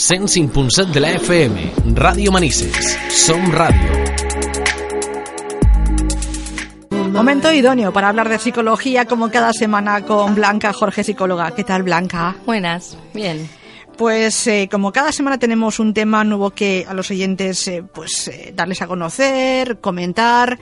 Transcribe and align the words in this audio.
105.7 0.00 0.86
de 0.92 0.98
la 0.98 1.10
FM, 1.10 1.72
Radio 1.94 2.32
Manises. 2.32 2.98
Som 3.10 3.52
Radio. 3.52 3.78
Momento 7.12 7.52
idóneo 7.52 7.92
para 7.92 8.08
hablar 8.08 8.30
de 8.30 8.38
psicología 8.38 9.04
como 9.04 9.30
cada 9.30 9.52
semana 9.52 10.06
con 10.06 10.34
Blanca 10.34 10.72
Jorge, 10.72 11.04
psicóloga. 11.04 11.50
¿Qué 11.50 11.64
tal, 11.64 11.82
Blanca? 11.82 12.34
Buenas, 12.46 12.96
bien. 13.12 13.46
Pues 13.98 14.46
eh, 14.46 14.70
como 14.70 14.90
cada 14.90 15.12
semana 15.12 15.38
tenemos 15.38 15.78
un 15.78 15.92
tema 15.92 16.24
nuevo 16.24 16.48
que 16.52 16.86
a 16.88 16.94
los 16.94 17.10
oyentes 17.10 17.68
eh, 17.68 17.82
pues 17.82 18.28
eh, 18.28 18.54
darles 18.56 18.80
a 18.80 18.86
conocer, 18.86 19.80
comentar 19.80 20.58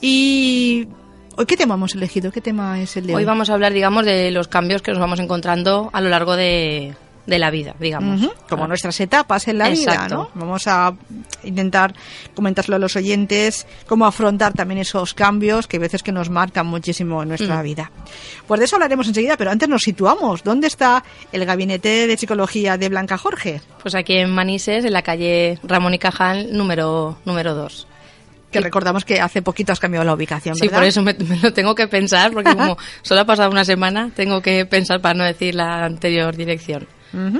y 0.00 0.88
¿Hoy 1.36 1.44
qué 1.44 1.56
tema 1.58 1.74
hemos 1.74 1.94
elegido? 1.94 2.32
¿Qué 2.32 2.40
tema 2.40 2.80
es 2.80 2.96
el 2.96 3.06
de 3.06 3.14
hoy? 3.14 3.20
Hoy 3.20 3.26
vamos 3.26 3.50
a 3.50 3.54
hablar, 3.54 3.72
digamos, 3.72 4.04
de 4.04 4.32
los 4.32 4.48
cambios 4.48 4.82
que 4.82 4.90
nos 4.90 4.98
vamos 4.98 5.20
encontrando 5.20 5.88
a 5.92 6.00
lo 6.00 6.08
largo 6.08 6.34
de, 6.34 6.96
de 7.28 7.38
la 7.38 7.50
vida, 7.50 7.74
digamos. 7.78 8.22
Como 8.48 8.66
nuestras 8.66 8.98
etapas 9.00 9.48
en 9.48 9.58
la 9.58 9.68
vida, 9.68 10.08
¿no? 10.08 10.30
Vamos 10.34 10.66
a 10.66 10.94
intentar 11.44 11.94
comentárselo 12.34 12.76
a 12.76 12.78
los 12.78 12.96
oyentes, 12.96 13.66
cómo 13.86 14.06
afrontar 14.06 14.54
también 14.54 14.80
esos 14.80 15.12
cambios 15.12 15.66
que 15.66 15.76
hay 15.76 15.82
veces 15.82 16.02
que 16.02 16.10
nos 16.10 16.30
marcan 16.30 16.66
muchísimo 16.66 17.22
en 17.22 17.28
nuestra 17.28 17.60
mm. 17.60 17.62
vida. 17.62 17.90
Pues 18.46 18.60
de 18.60 18.64
eso 18.64 18.76
hablaremos 18.76 19.08
enseguida, 19.08 19.36
pero 19.36 19.50
antes 19.50 19.68
nos 19.68 19.82
situamos. 19.82 20.42
¿Dónde 20.42 20.68
está 20.68 21.04
el 21.30 21.44
gabinete 21.44 22.06
de 22.06 22.16
psicología 22.16 22.78
de 22.78 22.88
Blanca 22.88 23.18
Jorge? 23.18 23.60
Pues 23.82 23.94
aquí 23.94 24.16
en 24.16 24.30
Manises, 24.30 24.86
en 24.86 24.94
la 24.94 25.02
calle 25.02 25.58
Ramón 25.62 25.92
y 25.92 25.98
Cajal, 25.98 26.56
número, 26.56 27.18
número 27.24 27.54
2 27.54 27.86
que 28.50 28.60
recordamos 28.60 29.04
que 29.04 29.20
hace 29.20 29.42
poquito 29.42 29.72
has 29.72 29.78
cambiado 29.78 30.06
la 30.06 30.14
ubicación, 30.14 30.54
¿verdad? 30.58 30.70
Sí, 30.70 30.74
por 30.74 30.84
eso 30.84 31.02
me, 31.02 31.14
lo 31.42 31.52
tengo 31.52 31.74
que 31.74 31.86
pensar, 31.86 32.32
porque 32.32 32.54
como 32.54 32.78
solo 33.02 33.20
ha 33.20 33.26
pasado 33.26 33.50
una 33.50 33.62
semana, 33.62 34.10
tengo 34.16 34.40
que 34.40 34.64
pensar 34.64 35.02
para 35.02 35.12
no 35.12 35.24
decir 35.24 35.54
la 35.54 35.84
anterior 35.84 36.34
dirección 36.34 36.88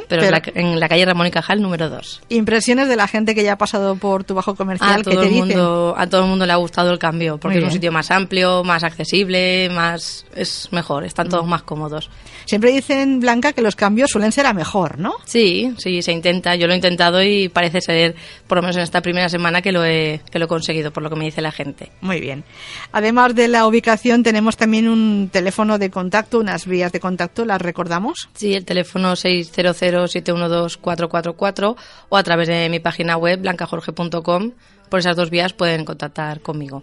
pero, 0.08 0.22
en 0.54 0.80
la 0.80 0.88
calle 0.88 1.04
Ramón 1.04 1.26
y 1.26 1.30
Cajal 1.30 1.60
número 1.60 1.88
2. 1.88 2.22
Impresiones 2.30 2.88
de 2.88 2.96
la 2.96 3.08
gente 3.08 3.34
que 3.34 3.42
ya 3.42 3.52
ha 3.52 3.58
pasado 3.58 3.96
por 3.96 4.24
tu 4.24 4.34
bajo 4.34 4.54
comercial. 4.54 5.00
A 5.00 5.02
todo, 5.02 5.22
el, 5.22 5.30
mundo, 5.30 5.94
a 5.96 6.06
todo 6.06 6.22
el 6.22 6.28
mundo 6.28 6.46
le 6.46 6.52
ha 6.52 6.56
gustado 6.56 6.90
el 6.90 6.98
cambio, 6.98 7.38
porque 7.38 7.58
es 7.58 7.64
un 7.64 7.70
sitio 7.70 7.92
más 7.92 8.10
amplio, 8.10 8.64
más 8.64 8.84
accesible, 8.84 9.68
más 9.70 10.26
es 10.34 10.68
mejor, 10.72 11.04
están 11.04 11.28
todos 11.28 11.46
más 11.46 11.62
cómodos. 11.62 12.10
Siempre 12.44 12.72
dicen, 12.72 13.20
Blanca, 13.20 13.52
que 13.52 13.60
los 13.60 13.76
cambios 13.76 14.10
suelen 14.10 14.32
ser 14.32 14.46
a 14.46 14.54
mejor, 14.54 14.98
¿no? 14.98 15.14
Sí, 15.26 15.74
sí, 15.76 16.00
se 16.00 16.12
intenta. 16.12 16.56
Yo 16.56 16.66
lo 16.66 16.72
he 16.72 16.76
intentado 16.76 17.22
y 17.22 17.48
parece 17.48 17.80
ser, 17.80 18.14
por 18.46 18.56
lo 18.56 18.62
menos 18.62 18.76
en 18.76 18.82
esta 18.82 19.02
primera 19.02 19.28
semana, 19.28 19.60
que 19.60 19.70
lo 19.70 19.84
he, 19.84 20.22
que 20.30 20.38
lo 20.38 20.46
he 20.46 20.48
conseguido, 20.48 20.90
por 20.90 21.02
lo 21.02 21.10
que 21.10 21.16
me 21.16 21.26
dice 21.26 21.42
la 21.42 21.52
gente. 21.52 21.92
Muy 22.00 22.20
bien. 22.20 22.44
Además 22.92 23.34
de 23.34 23.48
la 23.48 23.66
ubicación, 23.66 24.22
tenemos 24.22 24.56
también 24.56 24.88
un 24.88 25.28
teléfono 25.30 25.78
de 25.78 25.90
contacto, 25.90 26.38
unas 26.38 26.66
vías 26.66 26.90
de 26.92 27.00
contacto, 27.00 27.44
¿las 27.44 27.60
recordamos? 27.60 28.30
Sí, 28.34 28.54
el 28.54 28.64
teléfono 28.64 29.14
6 29.14 29.52
00712444 29.62 31.76
o 32.08 32.16
a 32.16 32.22
través 32.22 32.48
de 32.48 32.68
mi 32.68 32.80
página 32.80 33.16
web 33.16 33.40
blancajorge.com 33.40 34.52
por 34.88 35.00
esas 35.00 35.16
dos 35.16 35.30
vías 35.30 35.52
pueden 35.52 35.84
contactar 35.84 36.40
conmigo. 36.40 36.82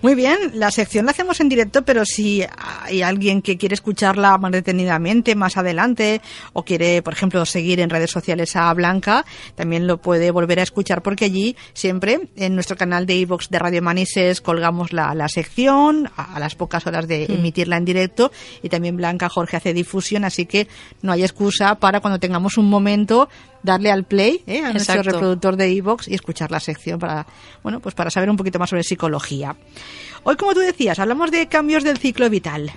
Muy 0.00 0.14
bien, 0.14 0.38
la 0.54 0.70
sección 0.70 1.06
la 1.06 1.12
hacemos 1.12 1.40
en 1.40 1.48
directo, 1.48 1.82
pero 1.82 2.04
si 2.04 2.42
hay 2.56 3.02
alguien 3.02 3.42
que 3.42 3.56
quiere 3.56 3.74
escucharla 3.74 4.38
más 4.38 4.52
detenidamente 4.52 5.34
más 5.34 5.56
adelante 5.56 6.20
o 6.52 6.64
quiere, 6.64 7.02
por 7.02 7.12
ejemplo, 7.12 7.44
seguir 7.44 7.80
en 7.80 7.90
redes 7.90 8.10
sociales 8.10 8.56
a 8.56 8.72
Blanca, 8.74 9.24
también 9.54 9.86
lo 9.86 9.98
puede 9.98 10.30
volver 10.30 10.60
a 10.60 10.62
escuchar 10.62 11.02
porque 11.02 11.26
allí 11.26 11.56
siempre 11.72 12.28
en 12.36 12.54
nuestro 12.54 12.76
canal 12.76 13.06
de 13.06 13.14
iVox 13.16 13.50
de 13.50 13.58
Radio 13.58 13.82
Manises 13.82 14.40
colgamos 14.40 14.92
la, 14.92 15.28
sección 15.28 16.10
a, 16.16 16.38
las 16.38 16.54
pocas 16.54 16.86
horas 16.86 17.06
de 17.06 17.26
mm. 17.28 17.32
emitirla 17.32 17.76
en 17.76 17.84
directo 17.84 18.30
y 18.62 18.68
también 18.68 18.96
Blanca 18.96 19.28
Jorge 19.28 19.56
hace 19.56 19.74
difusión, 19.74 20.24
así 20.24 20.46
que 20.46 20.68
no 21.02 21.12
hay 21.12 21.22
excusa 21.22 21.76
para 21.76 22.00
cuando 22.00 22.18
tengamos 22.18 22.56
un 22.58 22.68
momento 22.68 23.28
darle 23.62 23.90
al 23.90 24.04
play 24.04 24.42
¿eh? 24.46 24.64
a 24.64 24.72
nuestro 24.72 25.02
reproductor 25.02 25.56
de 25.56 25.70
iVoox 25.72 26.08
y 26.08 26.14
escuchar 26.14 26.50
la 26.50 26.60
sección 26.60 26.97
para, 26.98 27.26
bueno, 27.62 27.80
pues 27.80 27.94
para 27.94 28.10
saber 28.10 28.30
un 28.30 28.36
poquito 28.36 28.58
más 28.58 28.70
sobre 28.70 28.82
psicología. 28.82 29.56
Hoy, 30.24 30.36
como 30.36 30.54
tú 30.54 30.60
decías, 30.60 30.98
hablamos 30.98 31.30
de 31.30 31.48
cambios 31.48 31.84
del 31.84 31.98
ciclo 31.98 32.28
vital. 32.28 32.72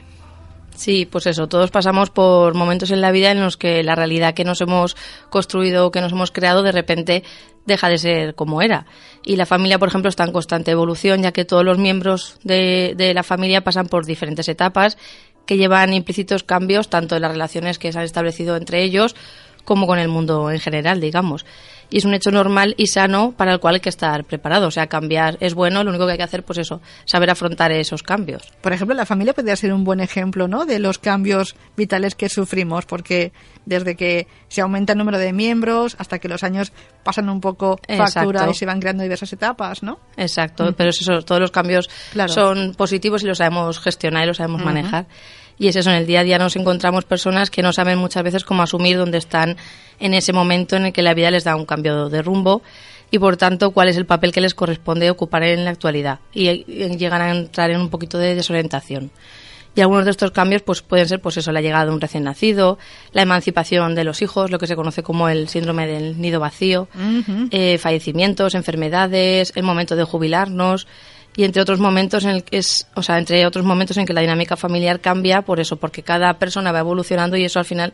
Sí, 0.75 1.05
pues 1.05 1.27
eso, 1.27 1.47
todos 1.47 1.69
pasamos 1.69 2.09
por 2.09 2.53
momentos 2.55 2.91
en 2.91 3.01
la 3.01 3.11
vida 3.11 3.31
en 3.31 3.41
los 3.41 3.57
que 3.57 3.83
la 3.83 3.93
realidad 3.93 4.33
que 4.33 4.43
nos 4.43 4.61
hemos 4.61 4.95
construido 5.29 5.91
que 5.91 6.01
nos 6.01 6.13
hemos 6.13 6.31
creado 6.31 6.63
de 6.63 6.71
repente 6.71 7.23
deja 7.65 7.89
de 7.89 7.97
ser 7.97 8.35
como 8.35 8.61
era. 8.61 8.85
Y 9.23 9.35
la 9.35 9.45
familia, 9.45 9.77
por 9.77 9.89
ejemplo, 9.89 10.09
está 10.09 10.23
en 10.23 10.31
constante 10.31 10.71
evolución, 10.71 11.21
ya 11.21 11.31
que 11.31 11.45
todos 11.45 11.63
los 11.63 11.77
miembros 11.77 12.37
de, 12.43 12.93
de 12.97 13.13
la 13.13 13.23
familia 13.23 13.63
pasan 13.63 13.87
por 13.87 14.05
diferentes 14.05 14.47
etapas 14.47 14.97
que 15.45 15.57
llevan 15.57 15.93
implícitos 15.93 16.43
cambios 16.43 16.89
tanto 16.89 17.15
en 17.15 17.21
las 17.23 17.31
relaciones 17.31 17.77
que 17.77 17.91
se 17.91 17.99
han 17.99 18.05
establecido 18.05 18.55
entre 18.55 18.83
ellos 18.83 19.15
como 19.65 19.87
con 19.87 19.99
el 19.99 20.07
mundo 20.07 20.49
en 20.51 20.59
general, 20.59 20.99
digamos. 20.99 21.45
Y 21.91 21.97
es 21.97 22.05
un 22.05 22.13
hecho 22.15 22.31
normal 22.31 22.73
y 22.77 22.87
sano 22.87 23.33
para 23.37 23.53
el 23.53 23.59
cual 23.59 23.75
hay 23.75 23.81
que 23.81 23.89
estar 23.89 24.23
preparado. 24.23 24.67
O 24.67 24.71
sea, 24.71 24.87
cambiar 24.87 25.37
es 25.41 25.53
bueno, 25.53 25.83
lo 25.83 25.89
único 25.91 26.05
que 26.05 26.13
hay 26.13 26.17
que 26.17 26.23
hacer, 26.23 26.43
pues 26.43 26.57
eso, 26.57 26.81
saber 27.05 27.29
afrontar 27.29 27.71
esos 27.71 28.01
cambios. 28.01 28.43
Por 28.61 28.73
ejemplo, 28.73 28.95
la 28.95 29.05
familia 29.05 29.33
podría 29.33 29.55
ser 29.55 29.73
un 29.73 29.83
buen 29.83 29.99
ejemplo, 29.99 30.47
¿no? 30.47 30.65
De 30.65 30.79
los 30.79 30.97
cambios 30.97 31.55
vitales 31.75 32.15
que 32.15 32.29
sufrimos, 32.29 32.85
porque 32.85 33.33
desde 33.65 33.95
que 33.95 34.27
se 34.47 34.61
aumenta 34.61 34.93
el 34.93 34.99
número 34.99 35.17
de 35.17 35.33
miembros 35.33 35.95
hasta 35.99 36.17
que 36.17 36.27
los 36.27 36.43
años 36.43 36.71
pasan 37.03 37.29
un 37.29 37.41
poco 37.41 37.79
factura 37.97 38.49
y 38.49 38.53
se 38.53 38.65
van 38.65 38.79
creando 38.79 39.03
diversas 39.03 39.33
etapas, 39.33 39.83
¿no? 39.83 39.99
Exacto, 40.17 40.73
pero 40.75 40.89
eso, 40.89 41.21
todos 41.21 41.41
los 41.41 41.51
cambios 41.51 41.89
son 42.27 42.73
positivos 42.75 43.23
y 43.23 43.27
los 43.27 43.37
sabemos 43.37 43.79
gestionar 43.79 44.23
y 44.23 44.27
los 44.27 44.37
sabemos 44.37 44.63
manejar. 44.63 45.07
Y 45.61 45.67
es 45.67 45.75
eso, 45.75 45.91
en 45.91 45.97
el 45.97 46.07
día 46.07 46.21
a 46.21 46.23
día 46.23 46.39
nos 46.39 46.55
encontramos 46.55 47.05
personas 47.05 47.51
que 47.51 47.61
no 47.61 47.71
saben 47.71 47.99
muchas 47.99 48.23
veces 48.23 48.43
cómo 48.43 48.63
asumir 48.63 48.97
dónde 48.97 49.19
están 49.19 49.57
en 49.99 50.15
ese 50.15 50.33
momento 50.33 50.75
en 50.75 50.85
el 50.85 50.91
que 50.91 51.03
la 51.03 51.13
vida 51.13 51.29
les 51.29 51.43
da 51.43 51.55
un 51.55 51.67
cambio 51.67 52.09
de 52.09 52.23
rumbo 52.23 52.63
y 53.11 53.19
por 53.19 53.37
tanto 53.37 53.69
cuál 53.69 53.87
es 53.87 53.95
el 53.95 54.07
papel 54.07 54.31
que 54.31 54.41
les 54.41 54.55
corresponde 54.55 55.11
ocupar 55.11 55.43
en 55.43 55.63
la 55.63 55.69
actualidad 55.69 56.17
y, 56.33 56.63
llegan 56.97 57.21
a 57.21 57.29
entrar 57.29 57.69
en 57.69 57.79
un 57.79 57.91
poquito 57.91 58.17
de 58.17 58.33
desorientación. 58.33 59.11
Y 59.75 59.81
algunos 59.81 60.05
de 60.05 60.11
estos 60.11 60.31
cambios 60.31 60.63
pues 60.63 60.81
pueden 60.81 61.07
ser 61.07 61.21
pues 61.21 61.37
eso, 61.37 61.51
la 61.51 61.61
llegada 61.61 61.85
de 61.85 61.91
un 61.91 62.01
recién 62.01 62.23
nacido, 62.23 62.79
la 63.11 63.21
emancipación 63.21 63.93
de 63.93 64.03
los 64.03 64.23
hijos, 64.23 64.49
lo 64.49 64.57
que 64.57 64.65
se 64.65 64.75
conoce 64.75 65.03
como 65.03 65.29
el 65.29 65.47
síndrome 65.47 65.85
del 65.85 66.19
nido 66.19 66.39
vacío, 66.39 66.87
eh, 67.51 67.77
fallecimientos, 67.77 68.55
enfermedades, 68.55 69.53
el 69.55 69.61
momento 69.61 69.95
de 69.95 70.05
jubilarnos, 70.05 70.87
y 71.35 71.43
entre 71.43 71.61
otros 71.61 71.79
momentos 71.79 72.23
en 72.25 72.31
el 72.31 72.43
que 72.43 72.57
es, 72.57 72.87
o 72.95 73.03
sea, 73.03 73.17
entre 73.17 73.45
otros 73.45 73.65
momentos 73.65 73.97
en 73.97 74.05
que 74.05 74.13
la 74.13 74.21
dinámica 74.21 74.57
familiar 74.57 74.99
cambia 74.99 75.41
por 75.43 75.59
eso, 75.59 75.77
porque 75.77 76.03
cada 76.03 76.33
persona 76.35 76.71
va 76.71 76.79
evolucionando 76.79 77.37
y 77.37 77.45
eso 77.45 77.59
al 77.59 77.65
final 77.65 77.93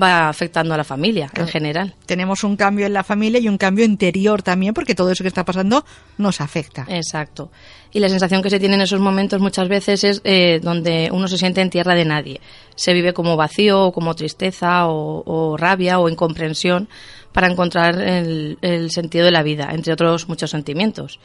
va 0.00 0.28
afectando 0.28 0.74
a 0.74 0.76
la 0.76 0.84
familia 0.84 1.30
en 1.34 1.48
general. 1.48 1.94
Tenemos 2.06 2.44
un 2.44 2.56
cambio 2.56 2.86
en 2.86 2.92
la 2.92 3.02
familia 3.02 3.40
y 3.40 3.48
un 3.48 3.58
cambio 3.58 3.84
interior 3.84 4.42
también, 4.42 4.74
porque 4.74 4.94
todo 4.94 5.10
eso 5.10 5.24
que 5.24 5.28
está 5.28 5.44
pasando 5.44 5.84
nos 6.18 6.40
afecta. 6.40 6.86
Exacto. 6.88 7.50
Y 7.92 8.00
la 8.00 8.08
sensación 8.08 8.42
que 8.42 8.50
se 8.50 8.60
tiene 8.60 8.74
en 8.74 8.82
esos 8.82 9.00
momentos 9.00 9.40
muchas 9.40 9.68
veces 9.68 10.04
es 10.04 10.20
eh, 10.24 10.60
donde 10.62 11.08
uno 11.10 11.26
se 11.26 11.38
siente 11.38 11.62
en 11.62 11.70
tierra 11.70 11.94
de 11.94 12.04
nadie. 12.04 12.40
Se 12.78 12.94
vive 12.94 13.12
como 13.12 13.36
vacío, 13.36 13.86
o 13.86 13.92
como 13.92 14.14
tristeza, 14.14 14.86
o, 14.86 15.22
o 15.26 15.56
rabia, 15.56 15.98
o 15.98 16.08
incomprensión 16.08 16.88
para 17.32 17.52
encontrar 17.52 18.00
el, 18.00 18.90
sentido 18.90 19.24
de 19.24 19.30
la 19.30 19.42
vida, 19.42 19.68
entre 19.70 19.92
otros 19.92 20.28
muchos 20.28 20.50
sentimientos. 20.50 21.20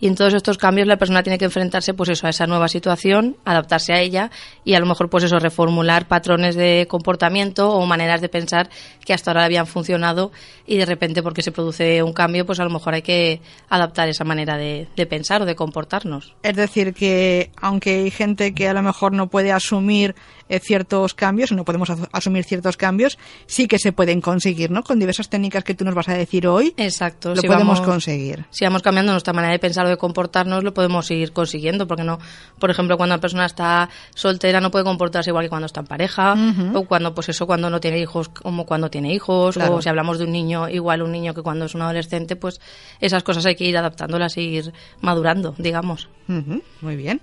Y 0.00 0.06
en 0.06 0.14
todos 0.14 0.32
estos 0.34 0.56
cambios 0.56 0.86
la 0.86 0.96
persona 0.96 1.22
tiene 1.22 1.36
que 1.36 1.44
enfrentarse 1.44 1.94
pues 1.94 2.08
eso, 2.08 2.26
a 2.26 2.30
esa 2.30 2.46
nueva 2.46 2.68
situación, 2.68 3.36
adaptarse 3.44 3.92
a 3.92 4.00
ella 4.00 4.30
y 4.64 4.72
a 4.74 4.80
lo 4.80 4.86
mejor 4.86 5.10
pues 5.10 5.24
eso, 5.24 5.38
reformular 5.38 6.08
patrones 6.08 6.54
de 6.54 6.86
comportamiento 6.88 7.70
o 7.70 7.84
maneras 7.86 8.20
de 8.20 8.30
pensar 8.30 8.70
que 9.04 9.12
hasta 9.12 9.32
ahora 9.32 9.44
habían 9.44 9.66
funcionado 9.66 10.32
y 10.66 10.78
de 10.78 10.86
repente 10.86 11.22
porque 11.22 11.42
se 11.42 11.52
produce 11.52 12.02
un 12.02 12.12
cambio 12.14 12.46
pues 12.46 12.60
a 12.60 12.64
lo 12.64 12.70
mejor 12.70 12.94
hay 12.94 13.02
que 13.02 13.42
adaptar 13.68 14.08
esa 14.08 14.24
manera 14.24 14.56
de, 14.56 14.88
de 14.96 15.06
pensar 15.06 15.42
o 15.42 15.44
de 15.44 15.54
comportarnos. 15.54 16.34
Es 16.42 16.56
decir, 16.56 16.94
que 16.94 17.50
aunque 17.60 18.04
hay 18.04 18.10
gente 18.10 18.54
que 18.54 18.68
a 18.68 18.72
lo 18.72 18.82
mejor 18.82 19.12
no 19.12 19.28
puede 19.28 19.52
asumir 19.52 20.14
eh, 20.52 20.60
ciertos 20.60 20.81
cambios, 21.14 21.52
o 21.52 21.54
no 21.54 21.64
podemos 21.64 21.90
asumir 22.12 22.44
ciertos 22.44 22.76
cambios, 22.76 23.18
sí 23.46 23.68
que 23.68 23.78
se 23.78 23.92
pueden 23.92 24.20
conseguir, 24.20 24.70
¿no? 24.70 24.82
Con 24.82 24.98
diversas 24.98 25.28
técnicas 25.28 25.64
que 25.64 25.74
tú 25.74 25.84
nos 25.84 25.94
vas 25.94 26.08
a 26.08 26.14
decir 26.14 26.46
hoy. 26.46 26.74
Exacto. 26.76 27.34
Lo 27.34 27.42
podemos 27.42 27.80
conseguir. 27.80 28.44
Si 28.50 28.64
vamos 28.64 28.82
cambiando 28.82 29.12
nuestra 29.12 29.32
manera 29.32 29.52
de 29.52 29.58
pensar 29.58 29.86
o 29.86 29.88
de 29.88 29.96
comportarnos, 29.96 30.64
lo 30.64 30.74
podemos 30.74 31.10
ir 31.10 31.32
consiguiendo, 31.32 31.86
porque 31.86 32.04
no, 32.04 32.18
por 32.58 32.70
ejemplo, 32.70 32.96
cuando 32.96 33.14
una 33.14 33.20
persona 33.20 33.46
está 33.46 33.88
soltera 34.14 34.60
no 34.60 34.70
puede 34.70 34.84
comportarse 34.84 35.30
igual 35.30 35.46
que 35.46 35.50
cuando 35.50 35.66
está 35.66 35.80
en 35.80 35.86
pareja, 35.86 36.34
o 36.74 36.84
cuando, 36.84 37.14
pues 37.14 37.28
eso, 37.28 37.46
cuando 37.46 37.70
no 37.70 37.80
tiene 37.80 37.98
hijos 37.98 38.28
como 38.28 38.66
cuando 38.66 38.90
tiene 38.90 39.12
hijos, 39.12 39.56
o 39.56 39.82
si 39.82 39.88
hablamos 39.88 40.18
de 40.18 40.24
un 40.24 40.32
niño, 40.32 40.68
igual 40.68 41.02
un 41.02 41.12
niño 41.12 41.34
que 41.34 41.42
cuando 41.42 41.66
es 41.66 41.74
un 41.74 41.82
adolescente, 41.82 42.36
pues 42.36 42.60
esas 43.00 43.22
cosas 43.22 43.46
hay 43.46 43.54
que 43.54 43.64
ir 43.64 43.76
adaptándolas 43.76 44.36
e 44.36 44.42
ir 44.42 44.72
madurando, 45.00 45.54
digamos. 45.58 46.08
Muy 46.80 46.96
bien. 46.96 47.20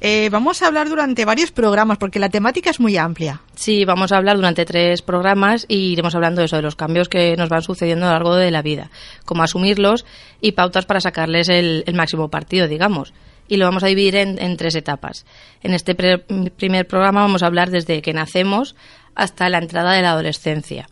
Eh, 0.00 0.28
vamos 0.30 0.60
a 0.60 0.66
hablar 0.66 0.90
durante 0.90 1.24
varios 1.24 1.52
programas 1.52 1.96
porque 1.96 2.18
la 2.18 2.28
temática 2.28 2.68
es 2.68 2.80
muy 2.80 2.98
amplia. 2.98 3.40
Sí, 3.54 3.86
vamos 3.86 4.12
a 4.12 4.18
hablar 4.18 4.36
durante 4.36 4.66
tres 4.66 5.00
programas 5.00 5.64
y 5.68 5.92
iremos 5.92 6.14
hablando 6.14 6.40
de 6.40 6.46
eso, 6.46 6.56
de 6.56 6.62
los 6.62 6.76
cambios 6.76 7.08
que 7.08 7.34
nos 7.36 7.48
van 7.48 7.62
sucediendo 7.62 8.04
a 8.04 8.08
lo 8.08 8.14
largo 8.14 8.34
de 8.36 8.50
la 8.50 8.60
vida, 8.60 8.90
cómo 9.24 9.42
asumirlos 9.42 10.04
y 10.40 10.52
pautas 10.52 10.84
para 10.84 11.00
sacarles 11.00 11.48
el, 11.48 11.84
máximo 11.94 12.28
partido, 12.28 12.68
digamos. 12.68 13.14
Y 13.48 13.56
lo 13.56 13.64
vamos 13.64 13.84
a 13.84 13.86
dividir 13.86 14.16
en, 14.16 14.56
tres 14.56 14.74
etapas. 14.74 15.24
En 15.62 15.72
este 15.72 15.94
primer 15.94 16.86
programa 16.86 17.22
vamos 17.22 17.42
a 17.42 17.46
hablar 17.46 17.70
desde 17.70 18.02
que 18.02 18.12
nacemos 18.12 18.74
hasta 19.14 19.48
la 19.48 19.58
entrada 19.58 19.92
de 19.92 20.02
la 20.02 20.10
adolescencia. 20.10 20.88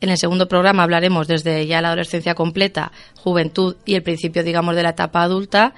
En 0.00 0.10
el 0.10 0.18
segundo 0.18 0.46
programa 0.46 0.82
hablaremos 0.82 1.26
desde 1.26 1.66
ya 1.66 1.80
la 1.80 1.88
adolescencia 1.88 2.34
completa, 2.34 2.92
juventud 3.16 3.76
y 3.86 3.94
el 3.94 4.02
principio, 4.02 4.44
digamos, 4.44 4.76
de 4.76 4.82
la 4.82 4.90
etapa 4.90 5.22
adulta. 5.22 5.72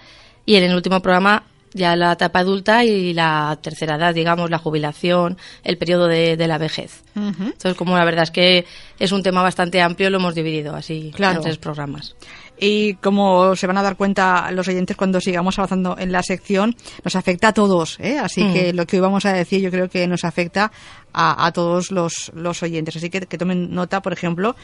Y 0.44 0.56
en 0.56 0.64
el 0.64 0.74
último 0.74 1.00
programa 1.00 1.44
ya 1.78 1.96
la 1.96 2.12
etapa 2.12 2.40
adulta 2.40 2.84
y 2.84 3.14
la 3.14 3.58
tercera 3.62 3.96
edad, 3.96 4.14
digamos, 4.14 4.50
la 4.50 4.58
jubilación, 4.58 5.38
el 5.64 5.78
periodo 5.78 6.06
de, 6.06 6.36
la 6.48 6.58
vejez. 6.58 7.02
Entonces, 7.14 7.74
como 7.74 7.96
la 7.96 8.04
verdad 8.04 8.24
es 8.24 8.30
que 8.30 8.66
es 8.98 9.12
un 9.12 9.22
tema 9.22 9.42
bastante 9.42 9.80
amplio, 9.80 10.10
lo 10.10 10.18
hemos 10.18 10.34
dividido 10.34 10.74
así 10.74 11.12
en 11.16 11.40
tres 11.40 11.58
programas. 11.58 12.14
Y 12.60 12.94
como 12.94 13.54
se 13.54 13.66
van 13.66 13.78
a 13.78 13.82
dar 13.82 13.96
cuenta 13.96 14.50
los 14.50 14.66
oyentes 14.66 14.96
cuando 14.96 15.20
sigamos 15.20 15.58
avanzando 15.58 15.96
en 15.98 16.10
la 16.10 16.22
sección, 16.22 16.74
nos 17.04 17.14
afecta 17.14 17.48
a 17.48 17.52
todos, 17.52 17.98
¿eh? 18.00 18.18
Así 18.18 18.42
mm. 18.42 18.52
que 18.52 18.72
lo 18.72 18.86
que 18.86 18.96
hoy 18.96 19.00
vamos 19.00 19.24
a 19.26 19.32
decir 19.32 19.60
yo 19.60 19.70
creo 19.70 19.88
que 19.88 20.06
nos 20.08 20.24
afecta 20.24 20.72
a, 21.12 21.50
todos 21.52 21.90
los, 21.90 22.30
los, 22.34 22.62
oyentes. 22.62 22.96
Así 22.96 23.10
que, 23.10 23.20
que 23.22 23.38
tomen 23.38 23.74
nota, 23.74 24.02
por 24.02 24.12
ejemplo, 24.12 24.56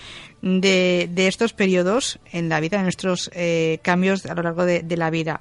de, 0.42 1.08
de, 1.10 1.26
estos 1.26 1.52
periodos 1.52 2.18
en 2.32 2.48
la 2.48 2.60
vida, 2.60 2.76
de 2.76 2.84
nuestros 2.84 3.30
eh, 3.34 3.78
cambios 3.82 4.24
a 4.26 4.34
lo 4.34 4.42
largo 4.42 4.64
de, 4.64 4.84
la 4.96 5.10
vida. 5.10 5.40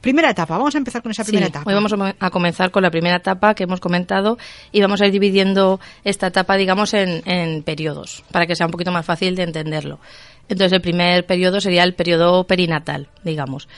Primera 0.00 0.30
etapa, 0.30 0.56
vamos 0.56 0.74
a 0.74 0.78
empezar 0.78 1.02
con 1.02 1.12
esa 1.12 1.24
primera 1.24 1.46
etapa. 1.46 1.68
Hoy 1.68 1.74
vamos 1.74 1.94
a 2.18 2.30
comenzar 2.30 2.70
con 2.70 2.82
la 2.82 2.90
primera 2.90 3.16
etapa 3.16 3.54
que 3.54 3.64
hemos 3.64 3.80
comentado 3.80 4.38
y 4.72 4.80
vamos 4.80 5.00
a 5.00 5.06
ir 5.06 5.12
dividiendo 5.12 5.80
esta 6.04 6.28
etapa, 6.28 6.56
digamos, 6.56 6.94
en, 6.94 7.22
en 7.26 7.62
periodos, 7.62 8.24
para 8.30 8.46
que 8.46 8.56
sea 8.56 8.66
un 8.66 8.72
poquito 8.72 8.92
más 8.92 9.06
fácil 9.06 9.36
de 9.36 9.44
entenderlo. 9.44 10.00
Entonces, 10.48 10.72
el 10.72 10.80
primer 10.80 11.26
periodo 11.26 11.60
sería 11.60 11.84
el 11.84 11.94
periodo 11.94 12.44
perinatal, 12.44 13.08
digamos, 13.24 13.68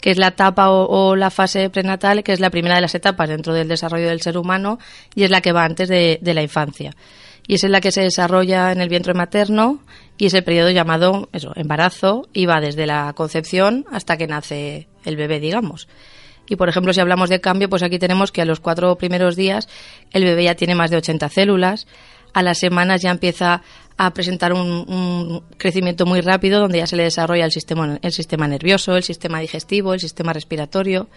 que 0.00 0.10
es 0.10 0.18
la 0.18 0.28
etapa 0.28 0.70
o, 0.70 1.16
la 1.16 1.30
fase 1.30 1.70
prenatal, 1.70 2.22
que 2.22 2.32
es 2.32 2.40
la 2.40 2.50
primera 2.50 2.76
de 2.76 2.80
las 2.80 2.94
etapas 2.94 3.28
dentro 3.28 3.52
del 3.52 3.68
desarrollo 3.68 4.08
del 4.08 4.20
ser 4.20 4.38
humano 4.38 4.78
y 5.14 5.24
es 5.24 5.30
la 5.30 5.40
que 5.40 5.52
va 5.52 5.64
antes 5.64 5.88
de, 5.88 6.20
la 6.22 6.42
infancia. 6.42 6.92
Y 7.46 7.54
es 7.54 7.64
en 7.64 7.72
la 7.72 7.80
que 7.80 7.92
se 7.92 8.02
desarrolla 8.02 8.72
en 8.72 8.80
el 8.80 8.88
vientre 8.88 9.14
materno 9.14 9.80
y 10.16 10.26
es 10.26 10.34
el 10.34 10.44
periodo 10.44 10.70
llamado 10.70 11.28
eso, 11.32 11.52
embarazo 11.56 12.28
y 12.32 12.46
va 12.46 12.60
desde 12.60 12.86
la 12.86 13.12
concepción 13.14 13.86
hasta 13.90 14.16
que 14.16 14.26
nace 14.26 14.88
el 15.04 15.16
bebé, 15.16 15.40
digamos. 15.40 15.88
Y 16.48 16.56
por 16.56 16.68
ejemplo, 16.68 16.92
si 16.92 17.00
hablamos 17.00 17.28
de 17.28 17.40
cambio, 17.40 17.68
pues 17.68 17.82
aquí 17.82 17.98
tenemos 17.98 18.32
que 18.32 18.42
a 18.42 18.44
los 18.44 18.60
cuatro 18.60 18.96
primeros 18.96 19.36
días 19.36 19.68
el 20.12 20.24
bebé 20.24 20.44
ya 20.44 20.54
tiene 20.54 20.74
más 20.74 20.90
de 20.90 20.96
80 20.98 21.28
células, 21.28 21.86
a 22.32 22.42
las 22.42 22.58
semanas 22.58 23.02
ya 23.02 23.10
empieza 23.10 23.62
a 23.98 24.14
presentar 24.14 24.52
un, 24.52 25.42
crecimiento 25.56 26.06
muy 26.06 26.20
rápido 26.20 26.60
donde 26.60 26.78
ya 26.78 26.86
se 26.86 26.96
le 26.96 27.02
desarrolla 27.02 27.44
el 27.44 27.50
sistema, 27.50 27.98
el 28.00 28.12
sistema 28.12 28.46
nervioso, 28.46 28.96
el 28.96 29.02
sistema 29.02 29.40
digestivo, 29.40 29.92
el 29.92 30.00
sistema 30.00 30.32
respiratorio. 30.32 31.08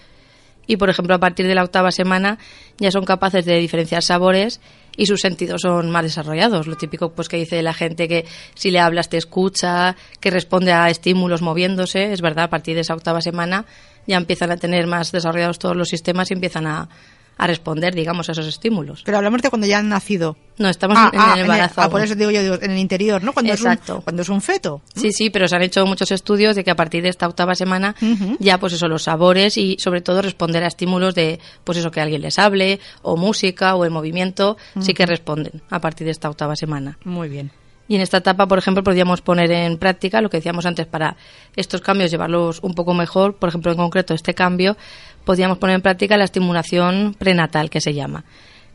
Y, 0.65 0.77
por 0.77 0.89
ejemplo, 0.89 1.13
a 1.15 1.19
partir 1.19 1.47
de 1.47 1.55
la 1.55 1.63
octava 1.63 1.91
semana 1.91 2.39
ya 2.79 2.91
son 2.91 3.05
capaces 3.05 3.45
de 3.45 3.57
diferenciar 3.57 4.03
sabores 4.03 4.61
y 4.97 5.05
sus 5.05 5.21
sentidos 5.21 5.61
son 5.61 5.91
más 5.91 6.03
desarrollados. 6.03 6.65
Lo 6.65 6.75
típico 6.75 7.11
pues 7.11 7.29
que 7.29 7.37
dice 7.37 7.61
la 7.61 7.73
gente 7.73 8.07
que 8.07 8.25
si 8.55 8.71
le 8.71 8.79
hablas 8.79 9.09
te 9.09 9.17
escucha, 9.17 9.95
que 10.19 10.31
responde 10.31 10.71
a 10.71 10.89
estímulos 10.89 11.41
moviéndose. 11.41 12.13
Es 12.13 12.21
verdad, 12.21 12.45
a 12.45 12.49
partir 12.49 12.75
de 12.75 12.81
esa 12.81 12.95
octava 12.95 13.21
semana 13.21 13.65
ya 14.07 14.17
empiezan 14.17 14.51
a 14.51 14.57
tener 14.57 14.87
más 14.87 15.11
desarrollados 15.11 15.59
todos 15.59 15.75
los 15.75 15.89
sistemas 15.89 16.31
y 16.31 16.33
empiezan 16.33 16.65
a, 16.65 16.89
a 17.37 17.47
responder, 17.47 17.95
digamos, 17.95 18.29
a 18.29 18.33
esos 18.33 18.47
estímulos. 18.47 19.01
Pero 19.03 19.17
hablamos 19.17 19.41
de 19.41 19.49
cuando 19.49 19.67
ya 19.67 19.79
han 19.79 19.89
nacido. 19.89 20.37
No, 20.57 20.69
estamos 20.69 20.97
ah, 20.99 21.09
en 21.11 21.19
el 21.19 21.25
ah, 21.25 21.39
embarazo. 21.39 21.81
ah, 21.81 21.89
por 21.89 22.01
eso 22.01 22.13
digo 22.13 22.29
yo, 22.29 22.43
digo, 22.43 22.55
en 22.61 22.71
el 22.71 22.77
interior, 22.77 23.23
¿no? 23.23 23.33
Cuando 23.33 23.51
Exacto. 23.51 23.93
Es 23.93 23.97
un, 23.97 24.01
cuando 24.03 24.21
es 24.21 24.29
un 24.29 24.41
feto. 24.41 24.81
Sí, 24.95 25.11
sí, 25.11 25.29
pero 25.29 25.47
se 25.47 25.55
han 25.55 25.63
hecho 25.63 25.85
muchos 25.85 26.11
estudios 26.11 26.55
de 26.55 26.63
que 26.63 26.71
a 26.71 26.75
partir 26.75 27.01
de 27.01 27.09
esta 27.09 27.27
octava 27.27 27.55
semana 27.55 27.95
ya, 28.39 28.59
pues 28.59 28.73
eso, 28.73 28.87
los 28.87 29.03
sabores 29.03 29.57
y 29.57 29.77
sobre 29.79 30.01
todo 30.01 30.21
responder 30.21 30.63
a 30.63 30.67
estímulos 30.67 31.15
de, 31.15 31.39
pues 31.63 31.77
eso, 31.79 31.89
que 31.89 32.01
alguien 32.01 32.21
les 32.21 32.37
hable, 32.37 32.79
o 33.01 33.17
música, 33.17 33.75
o 33.75 33.85
el 33.85 33.91
movimiento, 33.91 34.57
sí 34.79 34.93
que 34.93 35.05
responden 35.05 35.63
a 35.69 35.79
partir 35.79 36.05
de 36.05 36.11
esta 36.11 36.29
octava 36.29 36.55
semana. 36.55 36.99
Muy 37.03 37.29
bien. 37.29 37.51
Y 37.91 37.95
en 37.95 38.01
esta 38.01 38.19
etapa, 38.19 38.47
por 38.47 38.57
ejemplo, 38.57 38.83
podríamos 38.83 39.21
poner 39.21 39.51
en 39.51 39.77
práctica 39.77 40.21
lo 40.21 40.29
que 40.29 40.37
decíamos 40.37 40.65
antes 40.65 40.85
para 40.85 41.17
estos 41.57 41.81
cambios 41.81 42.09
llevarlos 42.09 42.59
un 42.63 42.73
poco 42.73 42.93
mejor. 42.93 43.35
Por 43.35 43.49
ejemplo, 43.49 43.69
en 43.69 43.77
concreto, 43.77 44.13
este 44.13 44.33
cambio 44.33 44.77
podríamos 45.25 45.57
poner 45.57 45.75
en 45.75 45.81
práctica 45.81 46.17
la 46.17 46.25
estimulación 46.25 47.15
prenatal, 47.17 47.69
que 47.69 47.81
se 47.81 47.93
llama, 47.93 48.25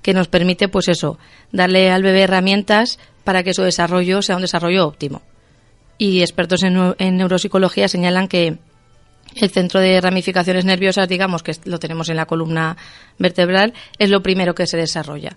que 0.02 0.14
nos 0.14 0.28
permite, 0.28 0.68
pues 0.68 0.88
eso, 0.88 1.18
darle 1.52 1.90
al 1.90 2.02
bebé 2.02 2.22
herramientas 2.22 2.98
para 3.24 3.42
que 3.42 3.54
su 3.54 3.62
desarrollo 3.62 4.22
sea 4.22 4.36
un 4.36 4.42
desarrollo 4.42 4.86
óptimo. 4.86 5.22
Y 5.98 6.20
expertos 6.20 6.62
en, 6.62 6.94
en 6.98 7.16
neuropsicología 7.16 7.88
señalan 7.88 8.28
que 8.28 8.58
el 9.34 9.50
centro 9.50 9.80
de 9.80 10.00
ramificaciones 10.00 10.64
nerviosas, 10.64 11.08
digamos, 11.08 11.42
que 11.42 11.56
lo 11.64 11.78
tenemos 11.78 12.08
en 12.08 12.16
la 12.16 12.26
columna 12.26 12.76
vertebral, 13.18 13.74
es 13.98 14.10
lo 14.10 14.22
primero 14.22 14.54
que 14.54 14.66
se 14.66 14.76
desarrolla 14.76 15.36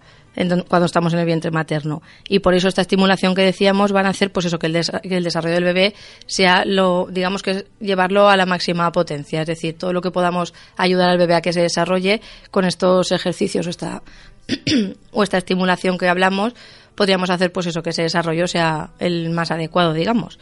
cuando 0.68 0.86
estamos 0.86 1.14
en 1.14 1.20
el 1.20 1.26
vientre 1.26 1.52
materno. 1.52 2.02
Y 2.28 2.40
por 2.40 2.54
eso 2.54 2.68
esta 2.68 2.82
estimulación 2.82 3.36
que 3.36 3.42
decíamos 3.42 3.92
van 3.92 4.06
a 4.06 4.10
hacer 4.10 4.32
pues 4.32 4.46
eso 4.46 4.60
que 4.60 4.68
el, 4.68 4.82
que 5.02 5.18
el 5.18 5.24
desarrollo 5.24 5.56
del 5.56 5.64
bebé 5.64 5.96
sea 6.26 6.64
lo, 6.66 7.08
digamos 7.12 7.44
que 7.44 7.66
llevarlo 7.80 8.30
a 8.30 8.38
la 8.38 8.46
máxima 8.46 8.92
potencia. 8.92 9.42
Es 9.42 9.48
decir, 9.48 9.78
todo 9.78 9.94
lo 9.94 10.02
que 10.02 10.12
podamos 10.12 10.54
ayudar 10.78 11.10
al 11.10 11.18
bebé 11.18 11.36
a 11.36 11.42
que 11.42 11.54
se 11.54 11.62
desarrolle 11.62 12.22
con 12.52 12.66
estos 12.66 13.12
ejercicios 13.12 13.68
o 13.68 13.70
esta, 13.70 14.02
o 15.12 15.24
esta 15.24 15.38
estimulación 15.38 15.98
que 15.98 16.08
hablamos, 16.08 16.54
podríamos 17.00 17.30
hacer 17.30 17.50
pues 17.54 17.66
eso, 17.66 17.82
que 17.82 17.92
ese 17.92 18.02
desarrollo 18.02 18.46
sea 18.46 18.90
el 19.00 19.30
más 19.30 19.52
adecuado, 19.52 19.94
digamos. 19.94 20.38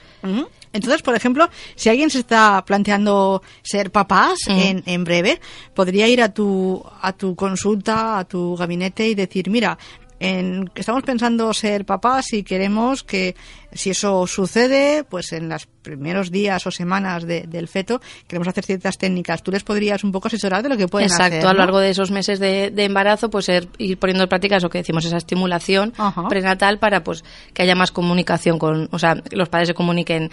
Entonces, 0.74 1.04
por 1.04 1.14
ejemplo, 1.14 1.48
si 1.76 1.90
alguien 1.90 2.10
se 2.10 2.18
está 2.18 2.66
planteando 2.66 3.44
ser 3.62 3.92
papás 3.92 4.40
en, 4.48 4.82
en, 4.88 5.04
breve, 5.04 5.40
podría 5.76 6.08
ir 6.08 6.20
a 6.20 6.34
tu, 6.34 6.84
a 7.00 7.14
tu 7.14 7.36
consulta, 7.36 8.18
a 8.18 8.24
tu 8.24 8.56
gabinete 8.56 9.08
y 9.08 9.14
decir, 9.14 9.52
mira, 9.52 9.78
en, 10.20 10.72
estamos 10.76 11.04
pensando 11.04 11.54
ser 11.54 11.86
papás 11.86 12.34
y 12.34 12.44
queremos 12.44 13.04
que 13.04 13.36
si 13.72 13.92
eso 13.92 14.26
sucede, 14.26 15.04
pues 15.04 15.32
en 15.34 15.50
los 15.50 15.68
primeros 15.68 16.32
días 16.32 16.66
o 16.66 16.72
semanas 16.72 17.26
del 17.28 17.68
feto 17.68 18.02
queremos 18.28 18.48
hacer 18.48 18.66
ciertas 18.66 18.98
técnicas. 18.98 19.44
¿Tú 19.44 19.52
les 19.52 19.64
podrías 19.64 20.04
un 20.04 20.12
poco 20.12 20.28
asesorar 20.28 20.64
de 20.64 20.70
lo 20.70 20.78
que 20.78 20.88
pueden 20.88 21.12
hacer? 21.12 21.28
Exacto, 21.28 21.50
a 21.50 21.54
lo 21.54 21.60
largo 21.60 21.80
de 21.80 21.92
esos 21.92 22.10
meses 22.12 22.40
de, 22.40 22.74
embarazo, 22.78 23.30
pues 23.30 23.50
ir 23.50 23.98
poniendo 23.98 24.24
en 24.24 24.30
práctica 24.30 24.58
eso 24.58 24.70
que 24.70 24.80
decimos, 24.80 25.06
esa 25.06 25.18
estimulación 25.18 25.94
prenatal 26.30 26.80
para 26.80 27.04
pues 27.04 27.24
que 27.54 27.62
haya 27.62 27.76
más 27.76 27.92
comunicación 27.92 28.58
con, 28.58 28.90
o 28.92 29.00
sea, 29.00 29.22
los 29.32 29.50
padres 29.50 29.70
se 29.70 29.74
comuniquen 29.74 30.32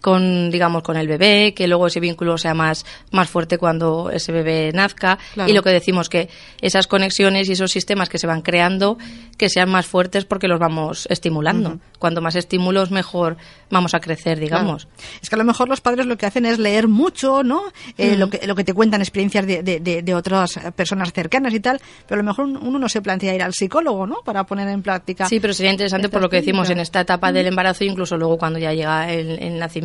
con 0.00 0.50
digamos 0.50 0.82
con 0.82 0.96
el 0.96 1.08
bebé 1.08 1.54
que 1.54 1.66
luego 1.66 1.86
ese 1.86 2.00
vínculo 2.00 2.38
sea 2.38 2.54
más 2.54 2.86
más 3.10 3.28
fuerte 3.28 3.58
cuando 3.58 4.10
ese 4.10 4.32
bebé 4.32 4.70
nazca. 4.72 5.18
Y 5.46 5.52
lo 5.52 5.62
que 5.62 5.70
decimos 5.70 6.08
que 6.08 6.28
esas 6.60 6.86
conexiones 6.86 7.48
y 7.48 7.52
esos 7.52 7.70
sistemas 7.72 8.08
que 8.08 8.18
se 8.18 8.26
van 8.26 8.42
creando 8.42 8.98
que 9.36 9.48
sean 9.48 9.70
más 9.70 9.86
fuertes 9.86 10.24
porque 10.24 10.48
los 10.48 10.58
vamos 10.58 11.06
estimulando. 11.10 11.78
Cuanto 11.98 12.20
más 12.20 12.36
estímulos 12.36 12.90
mejor 12.90 13.36
vamos 13.70 13.94
a 13.94 14.00
crecer 14.00 14.38
digamos. 14.38 14.88
Es 15.22 15.28
que 15.28 15.34
a 15.34 15.38
lo 15.38 15.44
mejor 15.44 15.68
los 15.68 15.80
padres 15.80 16.06
lo 16.06 16.16
que 16.16 16.26
hacen 16.26 16.46
es 16.46 16.58
leer 16.58 16.88
mucho 16.88 17.42
no 17.42 17.64
eh, 17.98 18.16
lo 18.16 18.30
que 18.30 18.46
lo 18.46 18.54
que 18.54 18.64
te 18.64 18.74
cuentan 18.74 19.00
experiencias 19.00 19.46
de, 19.46 19.62
de, 19.62 19.80
de, 19.80 20.14
otras 20.14 20.58
personas 20.76 21.12
cercanas 21.12 21.54
y 21.54 21.60
tal 21.60 21.80
pero 22.06 22.20
a 22.20 22.22
lo 22.22 22.28
mejor 22.28 22.44
uno 22.46 22.78
no 22.78 22.88
se 22.88 23.00
plantea 23.00 23.34
ir 23.34 23.42
al 23.42 23.54
psicólogo 23.54 24.06
no 24.06 24.16
para 24.24 24.44
poner 24.44 24.68
en 24.68 24.82
práctica 24.82 25.26
sí 25.26 25.40
pero 25.40 25.54
sería 25.54 25.72
interesante 25.72 26.08
por 26.08 26.20
lo 26.20 26.28
que 26.28 26.36
decimos 26.36 26.68
en 26.70 26.80
esta 26.80 27.00
etapa 27.00 27.32
del 27.32 27.46
embarazo 27.46 27.84
incluso 27.84 28.16
luego 28.16 28.38
cuando 28.38 28.58
ya 28.58 28.72
llega 28.72 29.10
el, 29.12 29.38
el 29.38 29.58
nacimiento 29.58 29.79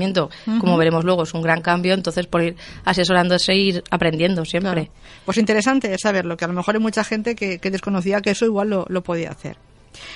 como 0.59 0.77
veremos 0.77 1.03
luego, 1.03 1.23
es 1.23 1.33
un 1.33 1.41
gran 1.41 1.61
cambio, 1.61 1.93
entonces 1.93 2.27
por 2.27 2.43
ir 2.43 2.55
asesorándose 2.83 3.51
e 3.53 3.57
ir 3.57 3.83
aprendiendo 3.89 4.45
siempre. 4.45 4.91
Pues 5.25 5.37
interesante 5.37 5.97
saberlo, 5.97 6.37
que 6.37 6.45
a 6.45 6.47
lo 6.47 6.53
mejor 6.53 6.75
hay 6.75 6.81
mucha 6.81 7.03
gente 7.03 7.35
que, 7.35 7.57
desconocía 7.57 8.21
que 8.21 8.31
eso 8.31 8.45
igual 8.45 8.69
lo, 8.69 8.85
lo 8.89 9.01
podía 9.03 9.31
hacer. 9.31 9.57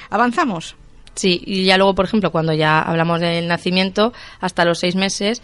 Avanzamos. 0.09 0.75
Sí, 1.15 1.41
y 1.45 1.65
ya 1.65 1.77
luego, 1.77 1.95
por 1.95 2.05
ejemplo, 2.05 2.31
cuando 2.31 2.53
ya 2.53 2.81
hablamos 2.81 3.19
del 3.19 3.47
nacimiento, 3.47 4.13
hasta 4.39 4.63
los 4.63 4.79
seis 4.79 4.95
meses, 4.95 5.41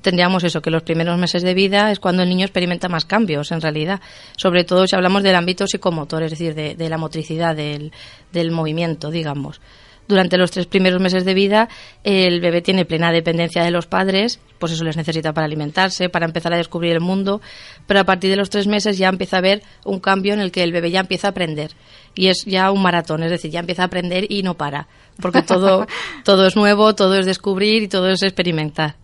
tendríamos 0.00 0.44
eso, 0.44 0.62
que 0.62 0.70
los 0.70 0.82
primeros 0.82 1.18
meses 1.18 1.42
de 1.42 1.54
vida 1.54 1.90
es 1.90 1.98
cuando 1.98 2.22
el 2.22 2.28
niño 2.28 2.46
experimenta 2.46 2.88
más 2.88 3.04
cambios, 3.04 3.52
en 3.52 3.60
realidad. 3.60 4.00
Sobre 4.36 4.64
todo 4.64 4.86
si 4.86 4.96
hablamos 4.96 5.22
del 5.22 5.34
ámbito 5.34 5.66
psicomotor, 5.66 6.22
es 6.22 6.30
decir, 6.30 6.54
de, 6.54 6.74
de 6.76 6.88
la 6.88 6.96
motricidad, 6.96 7.54
del, 7.54 7.92
del 8.32 8.50
movimiento, 8.50 9.10
digamos 9.10 9.60
durante 10.08 10.36
los 10.36 10.50
tres 10.50 10.66
primeros 10.66 11.00
meses 11.00 11.24
de 11.24 11.34
vida 11.34 11.68
el 12.04 12.40
bebé 12.40 12.60
tiene 12.62 12.84
plena 12.84 13.12
dependencia 13.12 13.62
de 13.62 13.70
los 13.70 13.86
padres, 13.86 14.40
pues 14.58 14.72
eso 14.72 14.84
les 14.84 14.96
necesita 14.96 15.32
para 15.32 15.46
alimentarse, 15.46 16.08
para 16.08 16.26
empezar 16.26 16.52
a 16.52 16.56
descubrir 16.56 16.92
el 16.92 17.00
mundo, 17.00 17.40
pero 17.86 18.00
a 18.00 18.04
partir 18.04 18.30
de 18.30 18.36
los 18.36 18.50
tres 18.50 18.66
meses 18.66 18.98
ya 18.98 19.08
empieza 19.08 19.36
a 19.36 19.38
haber 19.38 19.62
un 19.84 20.00
cambio 20.00 20.34
en 20.34 20.40
el 20.40 20.52
que 20.52 20.62
el 20.62 20.72
bebé 20.72 20.90
ya 20.90 21.00
empieza 21.00 21.28
a 21.28 21.30
aprender 21.30 21.72
y 22.14 22.28
es 22.28 22.44
ya 22.44 22.70
un 22.70 22.82
maratón, 22.82 23.22
es 23.22 23.30
decir, 23.30 23.50
ya 23.50 23.60
empieza 23.60 23.82
a 23.82 23.86
aprender 23.86 24.26
y 24.30 24.42
no 24.42 24.54
para, 24.54 24.88
porque 25.20 25.42
todo, 25.42 25.86
todo 26.24 26.46
es 26.46 26.56
nuevo, 26.56 26.94
todo 26.94 27.18
es 27.18 27.26
descubrir 27.26 27.82
y 27.82 27.88
todo 27.88 28.10
es 28.10 28.22
experimentar. 28.22 28.96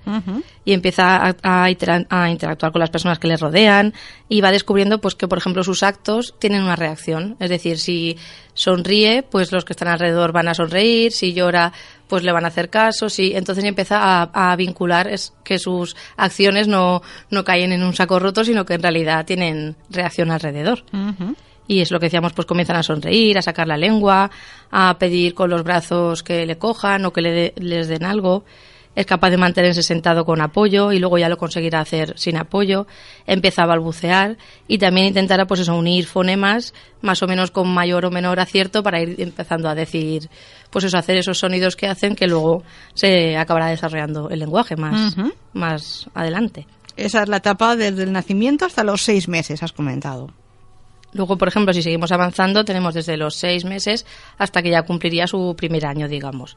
Y 0.64 0.72
empieza 0.72 1.34
a, 1.42 1.70
interactuar 1.70 2.72
con 2.72 2.80
las 2.80 2.90
personas 2.90 3.18
que 3.18 3.28
le 3.28 3.36
rodean 3.36 3.94
y 4.28 4.40
va 4.40 4.50
descubriendo 4.50 5.00
pues 5.00 5.14
que, 5.14 5.28
por 5.28 5.38
ejemplo, 5.38 5.62
sus 5.62 5.82
actos 5.82 6.34
tienen 6.38 6.62
una 6.62 6.76
reacción. 6.76 7.36
Es 7.40 7.50
decir, 7.50 7.78
si 7.78 8.16
sonríe, 8.54 9.22
pues 9.22 9.52
los 9.52 9.64
que 9.64 9.72
están 9.72 9.88
alrededor 9.88 10.32
van 10.32 10.48
a 10.48 10.54
sonreír, 10.54 11.12
si 11.12 11.32
llora, 11.32 11.72
pues 12.08 12.24
le 12.24 12.32
van 12.32 12.44
a 12.44 12.48
hacer 12.48 12.70
caso, 12.70 13.08
si 13.08 13.34
entonces 13.34 13.64
empieza 13.64 14.22
a, 14.22 14.56
vincular 14.56 15.08
es 15.08 15.34
que 15.44 15.58
sus 15.58 15.94
acciones 16.16 16.66
no, 16.66 17.02
no 17.30 17.44
caen 17.44 17.72
en 17.72 17.82
un 17.82 17.94
saco 17.94 18.18
roto, 18.18 18.44
sino 18.44 18.64
que 18.64 18.74
en 18.74 18.82
realidad 18.82 19.26
tienen 19.26 19.76
reacción 19.90 20.30
alrededor. 20.30 20.84
Y 21.68 21.80
es 21.80 21.90
lo 21.90 22.00
que 22.00 22.06
decíamos, 22.06 22.32
pues 22.32 22.46
comienzan 22.46 22.76
a 22.76 22.82
sonreír, 22.82 23.36
a 23.36 23.42
sacar 23.42 23.68
la 23.68 23.76
lengua, 23.76 24.30
a 24.70 24.96
pedir 24.98 25.34
con 25.34 25.50
los 25.50 25.62
brazos 25.62 26.22
que 26.22 26.46
le 26.46 26.56
cojan 26.56 27.04
o 27.04 27.12
que 27.12 27.20
le 27.20 27.52
les 27.56 27.88
den 27.88 28.04
algo 28.04 28.44
es 28.94 29.06
capaz 29.06 29.30
de 29.30 29.36
mantenerse 29.36 29.82
sentado 29.82 30.24
con 30.24 30.40
apoyo 30.40 30.92
y 30.92 30.98
luego 30.98 31.18
ya 31.18 31.28
lo 31.28 31.36
conseguirá 31.36 31.80
hacer 31.80 32.18
sin 32.18 32.36
apoyo, 32.36 32.86
empieza 33.26 33.62
a 33.62 33.66
balbucear 33.66 34.36
y 34.66 34.78
también 34.78 35.06
intentará 35.06 35.46
pues 35.46 35.60
eso, 35.60 35.76
unir 35.76 36.06
fonemas 36.06 36.74
más 37.00 37.22
o 37.22 37.28
menos 37.28 37.50
con 37.50 37.68
mayor 37.68 38.04
o 38.06 38.10
menor 38.10 38.40
acierto 38.40 38.82
para 38.82 39.00
ir 39.00 39.14
empezando 39.20 39.68
a 39.68 39.74
decir, 39.74 40.28
pues 40.70 40.84
eso, 40.84 40.98
hacer 40.98 41.16
esos 41.16 41.38
sonidos 41.38 41.76
que 41.76 41.86
hacen 41.86 42.16
que 42.16 42.26
luego 42.26 42.64
se 42.94 43.36
acabará 43.36 43.68
desarrollando 43.68 44.30
el 44.30 44.40
lenguaje 44.40 44.76
más, 44.76 45.16
más 45.52 46.08
adelante. 46.14 46.66
Esa 46.96 47.22
es 47.22 47.28
la 47.28 47.36
etapa 47.36 47.76
desde 47.76 48.02
el 48.02 48.12
nacimiento 48.12 48.64
hasta 48.64 48.82
los 48.82 49.02
seis 49.02 49.28
meses, 49.28 49.62
has 49.62 49.72
comentado. 49.72 50.32
Luego, 51.12 51.38
por 51.38 51.48
ejemplo, 51.48 51.72
si 51.72 51.82
seguimos 51.82 52.10
avanzando, 52.12 52.64
tenemos 52.64 52.94
desde 52.94 53.16
los 53.16 53.36
seis 53.36 53.64
meses 53.64 54.04
hasta 54.36 54.60
que 54.60 54.70
ya 54.70 54.82
cumpliría 54.82 55.26
su 55.26 55.54
primer 55.56 55.86
año, 55.86 56.08
digamos 56.08 56.56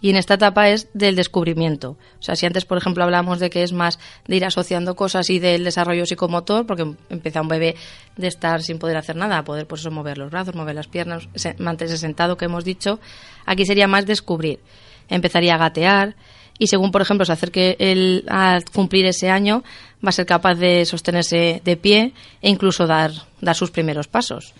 y 0.00 0.10
en 0.10 0.16
esta 0.16 0.34
etapa 0.34 0.68
es 0.68 0.88
del 0.92 1.16
descubrimiento. 1.16 1.96
O 2.18 2.22
sea, 2.22 2.36
si 2.36 2.44
antes, 2.44 2.64
por 2.64 2.76
ejemplo, 2.76 3.02
hablamos 3.02 3.40
de 3.40 3.48
que 3.48 3.62
es 3.62 3.72
más 3.72 3.98
de 4.26 4.36
ir 4.36 4.44
asociando 4.44 4.94
cosas 4.94 5.30
y 5.30 5.38
del 5.38 5.64
desarrollo 5.64 6.04
psicomotor, 6.04 6.66
porque 6.66 6.94
empieza 7.08 7.40
un 7.40 7.48
bebé 7.48 7.76
de 8.16 8.26
estar 8.26 8.62
sin 8.62 8.78
poder 8.78 8.96
hacer 8.98 9.16
nada, 9.16 9.38
a 9.38 9.44
poder 9.44 9.66
por 9.66 9.78
eso 9.78 9.90
mover 9.90 10.18
los 10.18 10.30
brazos, 10.30 10.54
mover 10.54 10.74
las 10.74 10.86
piernas, 10.86 11.28
mantenerse 11.58 11.98
sentado, 11.98 12.36
que 12.36 12.44
hemos 12.44 12.64
dicho, 12.64 13.00
aquí 13.46 13.64
sería 13.64 13.88
más 13.88 14.04
descubrir. 14.04 14.60
Empezaría 15.08 15.54
a 15.54 15.58
gatear 15.58 16.14
y 16.58 16.66
según, 16.66 16.90
por 16.90 17.00
ejemplo, 17.00 17.24
se 17.24 17.32
acerque 17.32 17.76
el, 17.78 18.24
a 18.28 18.60
cumplir 18.72 19.06
ese 19.06 19.30
año, 19.30 19.62
va 20.04 20.10
a 20.10 20.12
ser 20.12 20.26
capaz 20.26 20.54
de 20.56 20.84
sostenerse 20.84 21.62
de 21.64 21.76
pie 21.76 22.12
e 22.42 22.50
incluso 22.50 22.86
dar, 22.86 23.12
dar 23.40 23.54
sus 23.54 23.70
primeros 23.70 24.08
pasos. 24.08 24.54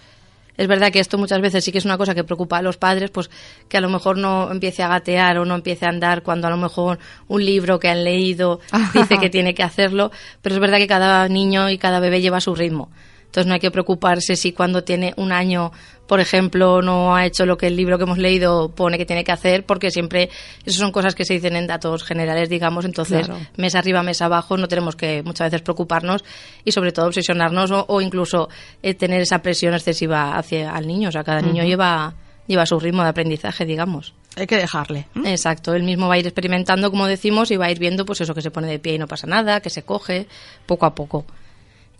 Es 0.56 0.68
verdad 0.68 0.92
que 0.92 1.00
esto 1.00 1.18
muchas 1.18 1.40
veces 1.40 1.64
sí 1.64 1.72
que 1.72 1.78
es 1.78 1.84
una 1.84 1.98
cosa 1.98 2.14
que 2.14 2.24
preocupa 2.24 2.58
a 2.58 2.62
los 2.62 2.76
padres, 2.76 3.10
pues 3.10 3.30
que 3.68 3.76
a 3.76 3.80
lo 3.80 3.88
mejor 3.88 4.18
no 4.18 4.50
empiece 4.50 4.82
a 4.82 4.88
gatear 4.88 5.38
o 5.38 5.44
no 5.44 5.54
empiece 5.54 5.86
a 5.86 5.90
andar 5.90 6.22
cuando 6.22 6.46
a 6.46 6.50
lo 6.50 6.56
mejor 6.56 6.98
un 7.28 7.44
libro 7.44 7.78
que 7.78 7.88
han 7.88 8.04
leído 8.04 8.60
dice 8.94 9.18
que 9.18 9.30
tiene 9.30 9.54
que 9.54 9.62
hacerlo, 9.62 10.10
pero 10.42 10.54
es 10.54 10.60
verdad 10.60 10.78
que 10.78 10.86
cada 10.86 11.28
niño 11.28 11.70
y 11.70 11.78
cada 11.78 12.00
bebé 12.00 12.20
lleva 12.20 12.40
su 12.40 12.54
ritmo. 12.54 12.90
Entonces 13.36 13.48
no 13.48 13.52
hay 13.52 13.60
que 13.60 13.70
preocuparse 13.70 14.34
si 14.34 14.52
cuando 14.52 14.82
tiene 14.82 15.12
un 15.18 15.30
año, 15.30 15.70
por 16.06 16.20
ejemplo, 16.20 16.80
no 16.80 17.14
ha 17.14 17.26
hecho 17.26 17.44
lo 17.44 17.58
que 17.58 17.66
el 17.66 17.76
libro 17.76 17.98
que 17.98 18.04
hemos 18.04 18.16
leído 18.16 18.70
pone 18.70 18.96
que 18.96 19.04
tiene 19.04 19.24
que 19.24 19.32
hacer, 19.32 19.66
porque 19.66 19.90
siempre 19.90 20.30
esas 20.64 20.80
son 20.80 20.90
cosas 20.90 21.14
que 21.14 21.26
se 21.26 21.34
dicen 21.34 21.54
en 21.54 21.66
datos 21.66 22.02
generales, 22.02 22.48
digamos. 22.48 22.86
Entonces, 22.86 23.28
mes 23.58 23.74
arriba, 23.74 24.02
mes 24.02 24.22
abajo, 24.22 24.56
no 24.56 24.68
tenemos 24.68 24.96
que 24.96 25.22
muchas 25.22 25.48
veces 25.50 25.60
preocuparnos 25.60 26.24
y 26.64 26.72
sobre 26.72 26.92
todo 26.92 27.08
obsesionarnos 27.08 27.70
o, 27.72 28.00
incluso 28.00 28.48
eh, 28.82 28.94
tener 28.94 29.20
esa 29.20 29.42
presión 29.42 29.74
excesiva 29.74 30.38
hacia 30.38 30.70
el 30.70 30.86
niño. 30.86 31.10
O 31.10 31.12
sea, 31.12 31.22
cada 31.22 31.42
niño 31.42 31.62
lleva 31.62 32.14
lleva 32.46 32.64
su 32.64 32.80
ritmo 32.80 33.02
de 33.02 33.10
aprendizaje, 33.10 33.66
digamos. 33.66 34.14
Hay 34.36 34.46
que 34.46 34.56
dejarle. 34.56 35.08
Exacto, 35.26 35.74
él 35.74 35.82
mismo 35.82 36.08
va 36.08 36.14
a 36.14 36.18
ir 36.18 36.26
experimentando, 36.26 36.90
como 36.90 37.06
decimos, 37.06 37.50
y 37.50 37.58
va 37.58 37.66
a 37.66 37.70
ir 37.70 37.78
viendo 37.78 38.06
pues 38.06 38.22
eso 38.22 38.32
que 38.34 38.40
se 38.40 38.50
pone 38.50 38.68
de 38.68 38.78
pie 38.78 38.94
y 38.94 38.98
no 38.98 39.06
pasa 39.06 39.26
nada, 39.26 39.60
que 39.60 39.68
se 39.68 39.82
coge 39.82 40.26
poco 40.64 40.86
a 40.86 40.94
poco 40.94 41.26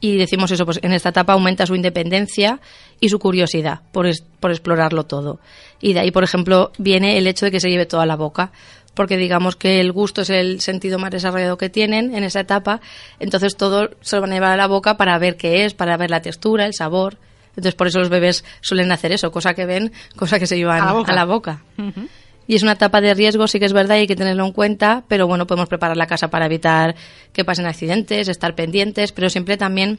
y 0.00 0.16
decimos 0.16 0.50
eso, 0.50 0.64
pues 0.64 0.78
en 0.82 0.92
esta 0.92 1.08
etapa 1.08 1.32
aumenta 1.32 1.66
su 1.66 1.74
independencia 1.74 2.60
y 3.00 3.08
su 3.08 3.18
curiosidad 3.18 3.80
por, 3.92 4.08
por 4.40 4.50
explorarlo 4.50 5.04
todo. 5.04 5.40
Y 5.80 5.94
de 5.94 6.00
ahí, 6.00 6.10
por 6.10 6.24
ejemplo, 6.24 6.72
viene 6.78 7.18
el 7.18 7.26
hecho 7.26 7.46
de 7.46 7.52
que 7.52 7.60
se 7.60 7.70
lleve 7.70 7.86
toda 7.86 8.06
la 8.06 8.16
boca, 8.16 8.52
porque 8.94 9.16
digamos 9.16 9.56
que 9.56 9.80
el 9.80 9.92
gusto 9.92 10.22
es 10.22 10.30
el 10.30 10.60
sentido 10.60 10.98
más 10.98 11.10
desarrollado 11.10 11.58
que 11.58 11.68
tienen 11.68 12.14
en 12.14 12.24
esa 12.24 12.40
etapa, 12.40 12.80
entonces 13.20 13.56
todo 13.56 13.90
se 14.00 14.16
lo 14.16 14.22
van 14.22 14.32
a 14.32 14.34
llevar 14.34 14.52
a 14.52 14.56
la 14.56 14.66
boca 14.66 14.96
para 14.96 15.18
ver 15.18 15.36
qué 15.36 15.64
es, 15.64 15.74
para 15.74 15.96
ver 15.96 16.10
la 16.10 16.22
textura, 16.22 16.66
el 16.66 16.74
sabor. 16.74 17.18
Entonces 17.50 17.74
por 17.74 17.86
eso 17.86 17.98
los 18.00 18.10
bebés 18.10 18.44
suelen 18.60 18.92
hacer 18.92 19.12
eso, 19.12 19.30
cosa 19.30 19.54
que 19.54 19.64
ven, 19.64 19.92
cosa 20.14 20.38
que 20.38 20.46
se 20.46 20.56
llevan 20.56 20.82
a 20.82 21.14
la 21.14 21.24
boca. 21.24 21.62
Y 22.46 22.54
es 22.54 22.62
una 22.62 22.72
etapa 22.72 23.00
de 23.00 23.14
riesgo, 23.14 23.46
sí 23.48 23.58
que 23.58 23.66
es 23.66 23.72
verdad, 23.72 23.96
y 23.96 24.00
hay 24.00 24.06
que 24.06 24.16
tenerlo 24.16 24.44
en 24.44 24.52
cuenta, 24.52 25.04
pero 25.08 25.26
bueno, 25.26 25.46
podemos 25.46 25.68
preparar 25.68 25.96
la 25.96 26.06
casa 26.06 26.28
para 26.28 26.46
evitar 26.46 26.94
que 27.32 27.44
pasen 27.44 27.66
accidentes, 27.66 28.28
estar 28.28 28.54
pendientes, 28.54 29.12
pero 29.12 29.28
siempre 29.30 29.56
también 29.56 29.98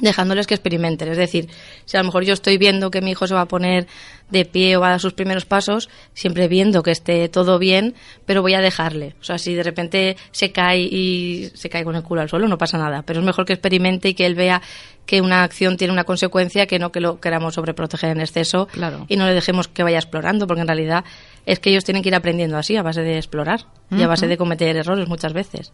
dejándoles 0.00 0.46
que 0.46 0.54
experimenten. 0.54 1.08
Es 1.08 1.16
decir, 1.16 1.48
si 1.84 1.96
a 1.96 2.00
lo 2.00 2.06
mejor 2.06 2.24
yo 2.24 2.32
estoy 2.34 2.58
viendo 2.58 2.90
que 2.90 3.00
mi 3.00 3.12
hijo 3.12 3.26
se 3.26 3.34
va 3.34 3.42
a 3.42 3.48
poner 3.48 3.86
de 4.30 4.44
pie 4.44 4.76
o 4.76 4.80
va 4.80 4.88
a 4.88 4.90
dar 4.90 5.00
sus 5.00 5.12
primeros 5.12 5.44
pasos, 5.44 5.90
siempre 6.14 6.48
viendo 6.48 6.82
que 6.82 6.90
esté 6.90 7.28
todo 7.28 7.58
bien, 7.58 7.94
pero 8.24 8.42
voy 8.42 8.54
a 8.54 8.60
dejarle. 8.60 9.14
O 9.20 9.24
sea, 9.24 9.38
si 9.38 9.54
de 9.54 9.62
repente 9.62 10.16
se 10.30 10.52
cae 10.52 10.80
y 10.80 11.50
se 11.54 11.68
cae 11.68 11.84
con 11.84 11.94
el 11.96 12.02
culo 12.02 12.22
al 12.22 12.28
suelo, 12.28 12.48
no 12.48 12.58
pasa 12.58 12.78
nada. 12.78 13.02
Pero 13.02 13.20
es 13.20 13.26
mejor 13.26 13.44
que 13.44 13.52
experimente 13.52 14.08
y 14.08 14.14
que 14.14 14.26
él 14.26 14.34
vea 14.34 14.62
que 15.04 15.20
una 15.20 15.42
acción 15.42 15.76
tiene 15.76 15.92
una 15.92 16.04
consecuencia 16.04 16.66
que 16.66 16.78
no 16.78 16.92
que 16.92 17.00
lo 17.00 17.20
queramos 17.20 17.54
sobreproteger 17.54 18.10
en 18.10 18.20
exceso 18.20 18.68
y 19.08 19.16
no 19.16 19.26
le 19.26 19.34
dejemos 19.34 19.68
que 19.68 19.82
vaya 19.82 19.98
explorando, 19.98 20.46
porque 20.46 20.62
en 20.62 20.68
realidad 20.68 21.04
es 21.46 21.58
que 21.58 21.70
ellos 21.70 21.84
tienen 21.84 22.02
que 22.02 22.08
ir 22.08 22.14
aprendiendo 22.14 22.56
así, 22.56 22.76
a 22.76 22.82
base 22.82 23.02
de 23.02 23.16
explorar 23.16 23.66
y 23.90 24.02
a 24.02 24.06
base 24.06 24.26
de 24.26 24.36
cometer 24.36 24.76
errores 24.76 25.08
muchas 25.08 25.32
veces. 25.32 25.72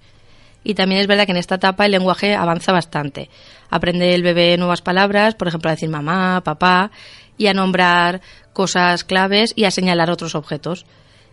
Y 0.65 0.75
también 0.75 1.01
es 1.01 1.07
verdad 1.07 1.25
que 1.27 1.33
en 1.33 1.39
esta 1.39 1.57
etapa 1.57 1.87
el 1.87 1.93
lenguaje 1.93 2.35
avanza 2.35 2.73
bastante. 2.73 3.31
Aprende 3.71 4.15
el 4.15 4.23
bebé 4.23 4.57
nuevas 4.57 4.83
palabras, 4.83 5.35
por 5.35 5.49
ejemplo, 5.49 5.71
a 5.71 5.75
decir 5.75 5.89
mamá, 5.89 6.43
papá, 6.45 6.91
y 7.37 7.47
a 7.47 7.55
nombrar 7.55 8.21
cosas 8.53 9.05
claves 9.05 9.53
y 9.55 9.65
a 9.65 9.71
señalar 9.71 10.11
otros 10.11 10.35
objetos. 10.35 10.85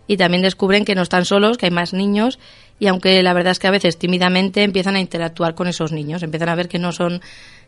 Y 0.06 0.16
también 0.16 0.42
descubren 0.42 0.84
que 0.84 0.94
no 0.94 1.02
están 1.02 1.24
solos, 1.24 1.58
que 1.58 1.66
hay 1.66 1.72
más 1.72 1.92
niños 1.92 2.38
y 2.78 2.88
aunque 2.88 3.22
la 3.22 3.32
verdad 3.32 3.52
es 3.52 3.58
que 3.58 3.68
a 3.68 3.72
veces 3.72 3.98
tímidamente 3.98 4.62
empiezan 4.62 4.96
a 4.96 5.00
interactuar 5.00 5.54
con 5.54 5.66
esos 5.66 5.92
niños, 5.92 6.22
empiezan 6.22 6.50
a 6.50 6.54
ver 6.54 6.68
que 6.68 6.78
no 6.78 6.92
son 6.92 7.22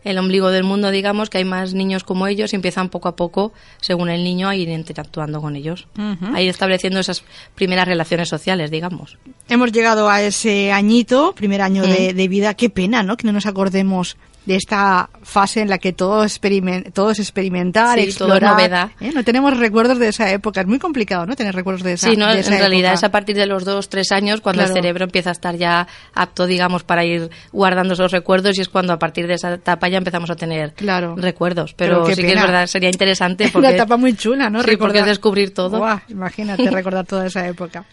el 0.09 0.17
ombligo 0.19 0.51
del 0.51 0.65
mundo, 0.65 0.91
digamos, 0.91 1.29
que 1.29 1.39
hay 1.39 1.45
más 1.45 1.75
niños 1.75 2.03
como 2.03 2.27
ellos 2.27 2.53
y 2.53 2.57
empiezan 2.57 2.89
poco 2.89 3.09
a 3.09 3.17
poco, 3.17 3.53
según 3.81 4.09
el 4.09 4.25
niño, 4.25 4.49
a 4.49 4.57
ir 4.57 4.69
interactuando 4.71 5.43
con 5.43 5.55
ellos, 5.55 5.87
a 6.33 6.41
ir 6.41 6.49
estableciendo 6.49 6.99
esas 6.99 7.25
primeras 7.55 7.87
relaciones 7.87 8.29
sociales, 8.29 8.71
digamos. 8.71 9.19
Hemos 9.49 9.71
llegado 9.71 10.09
a 10.09 10.23
ese 10.23 10.73
añito, 10.73 11.35
primer 11.35 11.61
año 11.61 11.83
de, 11.83 12.15
de, 12.15 12.29
vida, 12.29 12.55
qué 12.55 12.71
pena, 12.71 13.03
¿no? 13.03 13.19
Que 13.19 13.27
no 13.27 13.33
nos 13.33 13.45
acordemos 13.45 14.17
de 14.47 14.57
esta 14.57 15.11
fase 15.23 15.61
en 15.61 15.69
la 15.69 15.79
que 15.79 15.93
todo, 15.93 16.23
experiment, 16.23 16.93
todo 16.95 17.11
es 17.11 17.19
experimentar, 17.19 17.99
explorar. 17.99 18.53
novedad. 18.53 18.91
¿eh? 19.01 19.11
No 19.15 19.23
tenemos 19.23 19.57
recuerdos 19.57 19.99
de 19.99 20.09
esa 20.09 20.31
época. 20.31 20.63
Es 20.63 20.67
muy 20.67 20.79
complicado, 20.79 21.27
¿no? 21.27 21.37
Tener 21.37 21.55
recuerdos 21.55 21.83
de 21.83 21.93
esa, 21.93 22.09
sí, 22.09 22.17
no, 22.17 22.31
en 22.31 22.45
realidad 22.45 22.95
es 22.95 23.05
a 23.05 23.11
partir 23.11 23.37
de 23.37 23.47
los 23.47 23.65
dos, 23.65 23.89
tres 23.89 24.11
años 24.13 24.41
cuando 24.41 24.63
el 24.63 24.69
cerebro 24.69 25.05
empieza 25.05 25.31
a 25.31 25.33
estar 25.33 25.57
ya 25.57 25.87
apto, 26.15 26.47
digamos, 26.47 26.83
para 26.83 27.05
ir 27.05 27.31
guardando 27.53 27.95
esos 27.95 28.11
recuerdos 28.11 28.59
y 28.59 28.63
es 28.63 28.69
cuando 28.69 28.93
a 28.93 28.99
partir 28.99 29.27
de 29.27 29.35
esa 29.35 29.53
etapa 29.53 29.89
ya 29.89 29.99
empezamos 29.99 30.31
a 30.31 30.37
tener 30.37 30.75
recuerdos. 31.17 31.75
Pero, 31.75 32.07
sí 32.07 32.23
que 32.23 32.33
es 32.33 32.41
verdad, 32.41 32.67
sería 32.67 32.89
interesante. 32.89 33.49
Porque, 33.53 33.69
Una 33.69 33.75
etapa 33.75 33.97
muy 33.97 34.15
chula, 34.15 34.51
¿no? 34.51 34.63
Sí, 34.63 34.77
porque 34.77 35.01
es 35.01 35.07
descubrir 35.07 35.53
todo. 35.53 35.85
imagínate 36.09 36.71
recordar 36.71 37.07
toda 37.07 37.27
esa 37.27 37.47
época. 37.47 37.85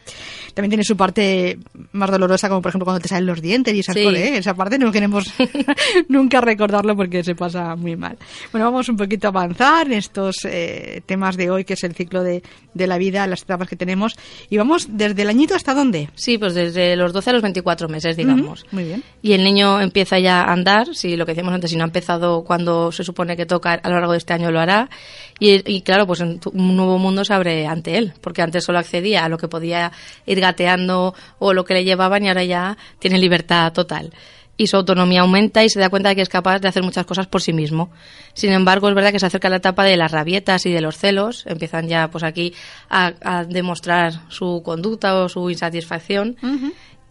También 0.56 0.70
tiene 0.70 0.84
su 0.86 0.96
parte 0.96 1.60
más 1.92 2.10
dolorosa, 2.10 2.48
como 2.48 2.62
por 2.62 2.70
ejemplo 2.70 2.86
cuando 2.86 3.02
te 3.02 3.10
salen 3.10 3.26
los 3.26 3.42
dientes 3.42 3.74
y 3.74 3.80
esas 3.80 3.94
cosas, 3.94 4.14
¿eh? 4.14 4.38
Esa 4.38 4.54
parte 4.54 4.80
no 4.80 4.90
queremos 4.90 5.30
nunca 6.08 6.40
recordarlo 6.40 6.96
porque 6.96 7.26
se 7.26 7.36
pasa 7.36 7.76
muy 7.76 7.98
mal. 7.98 8.18
Bueno, 8.54 8.66
vamos 8.66 8.88
un 8.88 8.96
poquito 8.96 9.28
a 9.28 9.32
avanzar 9.32 9.88
en 9.88 9.94
estos 9.94 10.46
eh, 10.46 11.02
temas 11.06 11.36
de 11.36 11.50
hoy, 11.50 11.66
que 11.66 11.74
es 11.74 11.84
el 11.84 11.94
ciclo 11.94 12.24
de, 12.24 12.42
de, 12.74 12.88
la 12.88 12.98
vida, 12.98 13.28
las 13.28 13.42
etapas 13.42 13.68
que 13.68 13.76
tenemos. 13.76 14.16
Y 14.50 14.56
vamos 14.56 14.88
desde 14.92 15.24
el 15.24 15.28
añito 15.28 15.56
hasta 15.56 15.74
dónde? 15.74 16.10
Sí, 16.16 16.38
pues 16.38 16.54
desde 16.54 16.96
los 16.96 17.12
12 17.12 17.32
a 17.32 17.34
los 17.34 17.42
24 17.42 17.90
meses, 17.90 18.16
digamos. 18.16 18.66
muy 18.72 18.86
bien. 18.86 19.04
Y 19.22 19.34
el 19.34 19.44
niño 19.44 19.82
empieza 19.82 20.20
ya 20.20 20.42
a 20.42 20.54
andar, 20.54 20.96
si 20.96 21.18
lo 21.18 21.26
que 21.26 21.34
decíamos 21.34 21.54
antes, 21.54 21.70
si 21.70 21.76
no 21.76 21.84
ha 21.84 21.88
empezado 21.88 22.46
cuando 22.46 22.94
se 22.94 23.04
supone 23.04 23.36
que 23.36 23.46
toca 23.46 23.74
a 23.74 23.90
lo 23.90 23.96
largo 23.96 24.14
de 24.14 24.20
este 24.20 24.32
año 24.32 24.52
lo 24.52 24.62
hará. 24.62 24.90
Y, 25.38 25.70
y 25.70 25.82
claro, 25.82 26.08
pues 26.08 26.22
un 26.22 26.40
nuevo 26.54 26.98
mundo 26.98 27.26
se 27.26 27.34
abre 27.34 27.68
ante 27.68 27.98
él, 27.98 28.14
porque 28.22 28.42
antes 28.42 28.64
solo 28.64 28.80
accedía 28.80 29.26
a 29.26 29.28
lo 29.28 29.38
que 29.38 29.50
podía 29.50 29.92
ir 30.26 30.45
gateando 30.48 31.14
o 31.40 31.54
lo 31.54 31.66
que 31.66 31.74
le 31.74 31.84
llevaban 31.84 32.24
y 32.24 32.28
ahora 32.28 32.44
ya 32.44 32.78
tiene 33.00 33.18
libertad 33.18 33.74
total. 33.74 34.14
Y 34.58 34.68
su 34.68 34.78
autonomía 34.78 35.22
aumenta 35.22 35.66
y 35.66 35.70
se 35.70 35.80
da 35.80 35.90
cuenta 35.90 36.10
de 36.10 36.16
que 36.16 36.22
es 36.22 36.30
capaz 36.30 36.60
de 36.60 36.70
hacer 36.70 36.82
muchas 36.82 37.06
cosas 37.06 37.28
por 37.28 37.42
sí 37.42 37.52
mismo. 37.52 37.90
Sin 38.34 38.54
embargo, 38.54 38.88
es 38.88 38.96
verdad 38.96 39.12
que 39.12 39.20
se 39.20 39.26
acerca 39.26 39.50
la 39.50 39.58
etapa 39.58 39.84
de 39.84 39.98
las 39.98 40.12
rabietas 40.12 40.66
y 40.66 40.72
de 40.72 40.80
los 40.80 40.98
celos, 40.98 41.44
empiezan 41.46 41.90
ya 41.90 42.10
pues 42.10 42.24
aquí 42.24 42.54
a, 42.90 43.44
demostrar 43.50 44.14
su 44.30 44.62
conducta 44.64 45.16
o 45.16 45.28
su 45.28 45.50
insatisfacción 45.50 46.38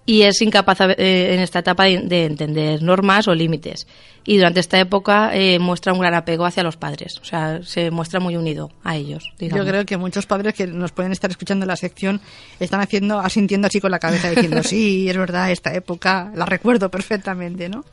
y 0.07 0.23
es 0.23 0.41
incapaz 0.43 0.81
eh, 0.81 1.35
en 1.35 1.41
esta 1.41 1.61
etapa 1.61 1.85
de, 1.85 2.25
entender 2.25 2.83
normas 2.83 3.29
o 3.29 3.35
límites. 3.35 3.87
Y 4.27 4.39
durante 4.39 4.61
esta 4.61 4.79
época 4.79 5.31
eh, 5.35 5.59
muestra 5.59 5.93
un 5.93 6.01
gran 6.01 6.15
apego 6.15 6.47
hacia 6.47 6.63
los 6.63 6.77
padres, 6.77 7.19
o 7.21 7.25
sea, 7.25 7.63
se 7.63 7.91
muestra 7.91 8.21
muy 8.21 8.37
unido 8.37 8.71
a 8.83 8.97
ellos. 8.97 9.31
Yo 9.39 9.65
creo 9.67 9.85
que 9.85 9.97
muchos 9.99 10.25
padres 10.25 10.55
que 10.55 10.67
nos 10.67 10.93
pueden 10.93 11.13
estar 11.13 11.31
escuchando 11.31 11.65
en 11.65 11.69
la 11.69 11.77
sección 11.77 12.21
están 12.59 12.81
haciendo, 12.81 13.19
asintiendo 13.19 13.67
así 13.67 13.81
con 13.81 13.91
la 13.91 13.99
cabeza 13.99 14.31
diciendo, 14.31 14.63
sí, 14.65 15.09
es 15.09 15.17
verdad, 15.17 15.51
esta 15.51 15.75
época 15.75 16.33
la 16.35 16.47
recuerdo 16.47 16.91
perfectamente, 16.91 17.69
¿no? 17.69 17.85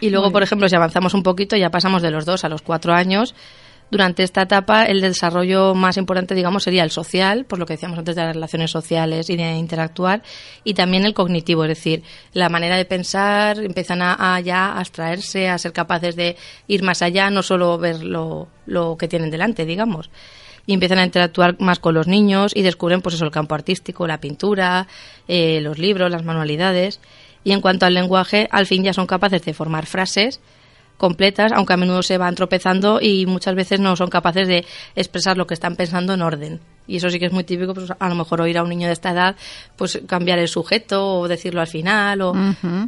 Y 0.00 0.10
luego, 0.10 0.30
por 0.30 0.42
ejemplo, 0.42 0.68
si 0.68 0.76
avanzamos 0.76 1.14
un 1.14 1.22
poquito, 1.22 1.56
ya 1.56 1.70
pasamos 1.70 2.02
de 2.02 2.10
los 2.10 2.26
dos 2.26 2.44
a 2.44 2.50
los 2.50 2.60
cuatro 2.60 2.92
años, 2.92 3.34
Durante 3.88 4.24
esta 4.24 4.42
etapa, 4.42 4.84
el 4.84 5.00
desarrollo 5.00 5.72
más 5.76 5.96
importante, 5.96 6.34
digamos, 6.34 6.64
sería 6.64 6.82
el 6.82 6.90
social, 6.90 7.44
por 7.44 7.60
lo 7.60 7.66
que 7.66 7.74
decíamos 7.74 7.98
antes 7.98 8.16
de 8.16 8.22
las 8.22 8.34
relaciones 8.34 8.72
sociales 8.72 9.30
y 9.30 9.36
de 9.36 9.54
interactuar, 9.54 10.22
y 10.64 10.74
también 10.74 11.04
el 11.04 11.14
cognitivo, 11.14 11.62
es 11.64 11.68
decir, 11.68 12.02
la 12.32 12.48
manera 12.48 12.76
de 12.76 12.84
pensar, 12.84 13.60
empiezan 13.60 14.02
a, 14.02 14.40
ya 14.40 14.72
a 14.72 14.80
abstraerse, 14.80 15.48
a 15.48 15.58
ser 15.58 15.72
capaces 15.72 16.16
de 16.16 16.36
ir 16.66 16.82
más 16.82 17.00
allá, 17.00 17.30
no 17.30 17.44
solo 17.44 17.78
ver 17.78 18.02
lo, 18.02 18.48
lo 18.66 18.96
que 18.96 19.06
tienen 19.06 19.30
delante, 19.30 19.64
digamos. 19.64 20.10
Y 20.66 20.74
empiezan 20.74 20.98
a 20.98 21.04
interactuar 21.04 21.54
más 21.60 21.78
con 21.78 21.94
los 21.94 22.08
niños 22.08 22.50
y 22.56 22.62
descubren 22.62 23.02
pues 23.02 23.14
eso 23.14 23.24
el 23.24 23.30
campo 23.30 23.54
artístico, 23.54 24.08
la 24.08 24.18
pintura, 24.18 24.88
eh, 25.28 25.60
los 25.60 25.78
libros, 25.78 26.10
las 26.10 26.24
manualidades. 26.24 26.98
Y 27.44 27.52
en 27.52 27.60
cuanto 27.60 27.86
al 27.86 27.94
lenguaje 27.94 28.48
al 28.50 28.66
fin 28.66 28.82
ya 28.82 28.92
son 28.92 29.06
capaces 29.06 29.44
de 29.44 29.54
formar 29.54 29.86
frases 29.86 30.40
completas, 30.96 31.52
aunque 31.52 31.74
a 31.74 31.76
menudo 31.76 32.02
se 32.02 32.18
van 32.18 32.34
tropezando 32.34 33.00
y 33.00 33.26
muchas 33.26 33.54
veces 33.54 33.80
no 33.80 33.96
son 33.96 34.10
capaces 34.10 34.48
de 34.48 34.64
expresar 34.94 35.36
lo 35.36 35.46
que 35.46 35.54
están 35.54 35.76
pensando 35.76 36.14
en 36.14 36.22
orden 36.22 36.60
y 36.86 36.96
eso 36.96 37.10
sí 37.10 37.18
que 37.18 37.26
es 37.26 37.32
muy 37.32 37.44
típico, 37.44 37.74
pues 37.74 37.92
a 37.98 38.08
lo 38.08 38.14
mejor 38.14 38.40
oír 38.40 38.58
a 38.58 38.62
un 38.62 38.68
niño 38.68 38.86
de 38.86 38.92
esta 38.92 39.10
edad, 39.10 39.36
pues 39.76 40.00
cambiar 40.06 40.38
el 40.38 40.48
sujeto 40.48 41.20
o 41.20 41.28
decirlo 41.28 41.60
al 41.60 41.66
final, 41.66 42.22
o, 42.22 42.34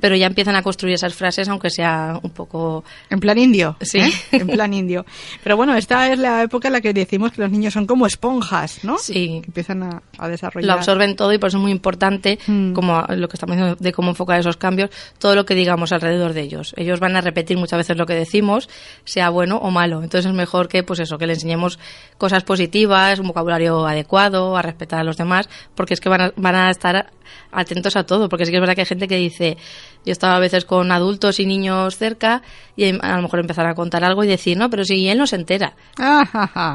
pero 0.01 0.17
ya 0.17 0.27
empiezan 0.27 0.57
a 0.57 0.63
construir 0.63 0.95
esas 0.95 1.15
frases, 1.15 1.49
aunque 1.49 1.71
sea 1.71 2.19
un 2.23 2.31
poco... 2.31 2.85
En 3.11 3.21
plan 3.21 3.39
indio. 3.39 3.77
Sí. 3.81 3.99
¿eh? 3.99 4.11
En 4.33 4.47
plan 4.47 4.73
indio. 4.73 5.05
Pero 5.43 5.57
bueno, 5.57 5.75
esta 5.75 6.13
es 6.13 6.19
la 6.19 6.43
época 6.43 6.69
en 6.69 6.75
la 6.75 6.81
que 6.81 6.93
decimos 6.93 7.33
que 7.33 7.43
los 7.43 7.51
niños 7.51 7.75
son 7.75 7.87
como 7.87 8.07
esponjas, 8.07 8.85
¿no? 8.85 8.99
Sí. 8.99 9.43
empiezan 9.45 9.83
a, 9.83 10.29
desarrollar. 10.29 10.67
Lo 10.67 10.73
absorben 10.75 11.17
todo 11.17 11.33
y 11.33 11.39
por 11.39 11.49
eso 11.49 11.59
es 11.59 11.63
muy 11.63 11.73
importante, 11.73 12.39
mm. 12.47 12.73
como 12.73 13.03
lo 13.09 13.29
que 13.29 13.37
estamos 13.37 13.57
diciendo 13.57 13.77
de 13.79 13.93
cómo 13.93 14.11
enfocar 14.11 14.39
esos 14.39 14.57
cambios, 14.57 14.91
todo 15.19 15.35
lo 15.35 15.45
que 15.45 15.55
digamos 15.55 15.93
alrededor 15.93 16.33
de 16.33 16.43
ellos. 16.43 16.75
Ellos 16.77 17.01
van 17.01 17.17
a 17.17 17.21
repetir 17.21 17.57
muchas 17.57 17.79
veces 17.79 17.97
lo 17.97 18.07
que 18.07 18.15
decimos, 18.15 18.69
sea 19.05 19.31
bueno 19.31 19.57
o 19.59 19.71
malo. 19.71 20.03
Entonces 20.03 20.27
es 20.27 20.37
mejor 20.37 20.69
que, 20.69 20.83
pues 20.83 21.01
eso, 21.01 21.19
que 21.19 21.27
le 21.27 21.35
enseñemos 21.35 21.79
cosas 22.17 22.45
positivas, 22.45 23.19
un 23.19 23.29
vocabulario 23.29 23.88
adecuado, 23.93 24.57
a 24.57 24.63
respetar 24.63 25.01
a 25.01 25.05
los 25.05 25.17
demás, 25.17 25.49
porque 25.75 25.95
es 25.95 26.01
que 26.01 26.09
van 26.09 26.21
a, 26.21 26.33
van 26.37 26.55
a 26.55 26.71
estar 26.71 27.11
atentos 27.51 27.97
a 27.97 28.05
todo, 28.05 28.29
porque 28.29 28.45
sí 28.45 28.51
que 28.51 28.57
es 28.57 28.61
verdad 28.61 28.75
que 28.75 28.83
hay 28.83 28.87
gente 28.87 29.09
que 29.09 29.17
dice, 29.17 29.57
yo 30.05 30.13
estaba 30.13 30.37
a 30.37 30.39
veces 30.39 30.65
con 30.65 30.91
adultos 30.93 31.41
y 31.41 31.47
niños 31.47 31.97
cerca 31.97 32.43
y 32.77 32.89
a 32.99 33.17
lo 33.17 33.23
mejor 33.23 33.41
empezar 33.41 33.67
a 33.67 33.75
contar 33.75 34.05
algo 34.05 34.23
y 34.25 34.29
decir, 34.29 34.57
no, 34.57 34.71
pero 34.71 34.85
si 34.85 35.09
él 35.09 35.19
no 35.19 35.27
se 35.27 35.37
entera. 35.37 35.75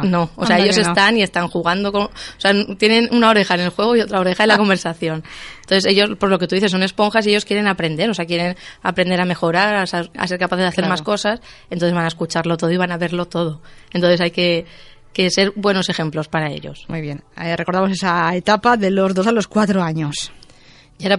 no, 0.03 0.29
o 0.35 0.45
sea, 0.45 0.59
ellos 0.59 0.77
están 0.77 1.17
y 1.17 1.23
están 1.23 1.47
jugando 1.47 1.91
con, 1.91 2.03
o 2.03 2.11
sea, 2.37 2.53
tienen 2.77 3.09
una 3.11 3.29
oreja 3.29 3.55
en 3.55 3.61
el 3.61 3.69
juego 3.69 3.95
y 3.95 4.01
otra 4.01 4.19
oreja 4.19 4.43
en 4.43 4.49
la 4.49 4.57
conversación. 4.57 5.23
Entonces 5.61 5.85
ellos, 5.85 6.17
por 6.17 6.29
lo 6.29 6.39
que 6.39 6.47
tú 6.47 6.55
dices, 6.55 6.71
son 6.71 6.83
esponjas 6.83 7.25
y 7.25 7.29
ellos 7.29 7.45
quieren 7.45 7.67
aprender, 7.67 8.09
o 8.09 8.13
sea, 8.13 8.25
quieren 8.25 8.57
aprender 8.81 9.21
a 9.21 9.25
mejorar, 9.25 9.75
a, 9.75 9.87
ser 9.87 10.09
capaces 10.39 10.63
de 10.63 10.67
hacer 10.67 10.87
más 10.87 11.01
cosas, 11.01 11.39
entonces 11.69 11.95
van 11.95 12.05
a 12.05 12.09
escucharlo 12.09 12.57
todo 12.57 12.71
y 12.71 12.77
van 12.77 12.91
a 12.91 12.97
verlo 12.97 13.25
todo. 13.25 13.61
Entonces 13.91 14.19
hay 14.19 14.31
que 14.31 14.65
que 15.13 15.29
ser 15.29 15.53
buenos 15.55 15.89
ejemplos 15.89 16.27
para 16.27 16.51
ellos. 16.51 16.85
Muy 16.87 17.01
bien. 17.01 17.23
Eh, 17.37 17.55
recordamos 17.55 17.91
esa 17.91 18.35
etapa 18.35 18.77
de 18.77 18.91
los 18.91 19.13
dos 19.13 19.27
a 19.27 19.31
los 19.31 19.47
cuatro 19.47 19.81
años. 19.81 20.31
Y 20.99 21.05
ahora 21.05 21.17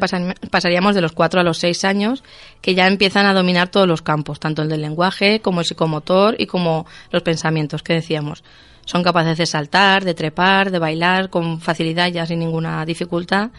pasaríamos 0.50 0.94
de 0.94 1.00
los 1.00 1.12
cuatro 1.12 1.40
a 1.40 1.44
los 1.44 1.58
seis 1.58 1.84
años, 1.84 2.22
que 2.60 2.74
ya 2.74 2.86
empiezan 2.86 3.26
a 3.26 3.34
dominar 3.34 3.68
todos 3.68 3.88
los 3.88 4.02
campos, 4.02 4.40
tanto 4.40 4.62
el 4.62 4.68
del 4.68 4.82
lenguaje 4.82 5.40
como 5.40 5.60
el 5.60 5.66
psicomotor 5.66 6.36
y 6.38 6.46
como 6.46 6.86
los 7.10 7.22
pensamientos 7.22 7.82
que 7.82 7.94
decíamos. 7.94 8.44
Son 8.86 9.02
capaces 9.02 9.38
de 9.38 9.46
saltar, 9.46 10.04
de 10.04 10.14
trepar, 10.14 10.70
de 10.70 10.78
bailar 10.78 11.30
con 11.30 11.60
facilidad, 11.60 12.08
ya 12.08 12.26
sin 12.26 12.38
ninguna 12.38 12.84
dificultad, 12.84 13.50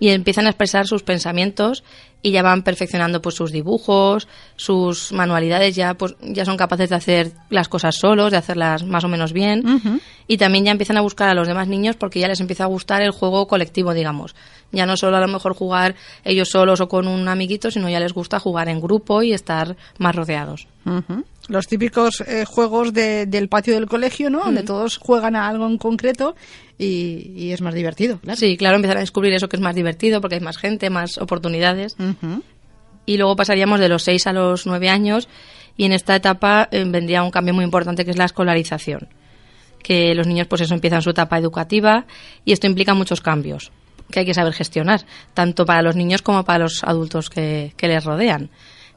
y 0.00 0.08
empiezan 0.10 0.46
a 0.46 0.50
expresar 0.50 0.86
sus 0.86 1.02
pensamientos 1.02 1.84
y 2.22 2.32
ya 2.32 2.42
van 2.42 2.62
perfeccionando 2.62 3.22
pues 3.22 3.36
sus 3.36 3.52
dibujos, 3.52 4.26
sus 4.56 5.12
manualidades 5.12 5.76
ya 5.76 5.94
pues 5.94 6.16
ya 6.20 6.44
son 6.44 6.56
capaces 6.56 6.90
de 6.90 6.96
hacer 6.96 7.32
las 7.48 7.68
cosas 7.68 7.96
solos, 7.96 8.32
de 8.32 8.38
hacerlas 8.38 8.84
más 8.84 9.04
o 9.04 9.08
menos 9.08 9.32
bien 9.32 9.62
y 10.26 10.36
también 10.36 10.64
ya 10.64 10.72
empiezan 10.72 10.96
a 10.96 11.00
buscar 11.00 11.28
a 11.28 11.34
los 11.34 11.46
demás 11.46 11.68
niños 11.68 11.96
porque 11.96 12.20
ya 12.20 12.28
les 12.28 12.40
empieza 12.40 12.64
a 12.64 12.68
gustar 12.68 13.02
el 13.02 13.12
juego 13.12 13.46
colectivo, 13.46 13.94
digamos. 13.94 14.34
Ya 14.70 14.84
no 14.84 14.96
solo 14.96 15.16
a 15.16 15.20
lo 15.20 15.28
mejor 15.28 15.54
jugar 15.54 15.94
ellos 16.24 16.50
solos 16.50 16.80
o 16.80 16.88
con 16.88 17.08
un 17.08 17.26
amiguito, 17.28 17.70
sino 17.70 17.88
ya 17.88 18.00
les 18.00 18.12
gusta 18.12 18.38
jugar 18.38 18.68
en 18.68 18.80
grupo 18.80 19.22
y 19.22 19.32
estar 19.32 19.76
más 19.98 20.14
rodeados. 20.14 20.66
Los 21.48 21.66
típicos 21.66 22.22
eh, 22.22 22.44
juegos 22.44 22.92
del 22.92 23.48
patio 23.48 23.74
del 23.74 23.86
colegio, 23.86 24.28
¿no? 24.28 24.40
Donde 24.40 24.62
todos 24.62 24.98
juegan 24.98 25.36
a 25.36 25.48
algo 25.48 25.66
en 25.66 25.78
concreto 25.78 26.36
y, 26.78 27.50
es 27.50 27.60
más 27.62 27.74
divertido, 27.74 28.18
claro. 28.18 28.38
Sí, 28.38 28.56
claro, 28.56 28.76
empiezan 28.76 28.98
a 28.98 29.00
descubrir 29.00 29.32
eso 29.32 29.48
que 29.48 29.56
es 29.56 29.62
más 29.62 29.74
divertido 29.74 30.20
porque 30.20 30.36
hay 30.36 30.40
más 30.40 30.58
gente, 30.58 30.90
más 30.90 31.16
oportunidades. 31.18 31.96
Y 33.06 33.16
luego 33.16 33.36
pasaríamos 33.36 33.80
de 33.80 33.88
los 33.88 34.02
6 34.02 34.26
a 34.26 34.32
los 34.34 34.66
9 34.66 34.90
años 34.90 35.28
y 35.78 35.86
en 35.86 35.92
esta 35.92 36.14
etapa 36.14 36.68
eh, 36.70 36.84
vendría 36.86 37.22
un 37.22 37.30
cambio 37.30 37.54
muy 37.54 37.64
importante 37.64 38.04
que 38.04 38.10
es 38.10 38.18
la 38.18 38.26
escolarización. 38.26 39.08
Que 39.82 40.14
los 40.14 40.26
niños 40.26 40.46
pues 40.46 40.60
eso 40.60 40.74
empiezan 40.74 41.00
su 41.00 41.10
etapa 41.10 41.38
educativa 41.38 42.04
y 42.44 42.52
esto 42.52 42.66
implica 42.66 42.92
muchos 42.92 43.22
cambios 43.22 43.72
que 44.10 44.20
hay 44.20 44.26
que 44.26 44.34
saber 44.34 44.52
gestionar, 44.52 45.04
tanto 45.34 45.66
para 45.66 45.82
los 45.82 45.96
niños 45.96 46.22
como 46.22 46.44
para 46.44 46.60
los 46.60 46.84
adultos 46.84 47.30
que 47.30 47.72
les 47.80 48.04
rodean 48.04 48.50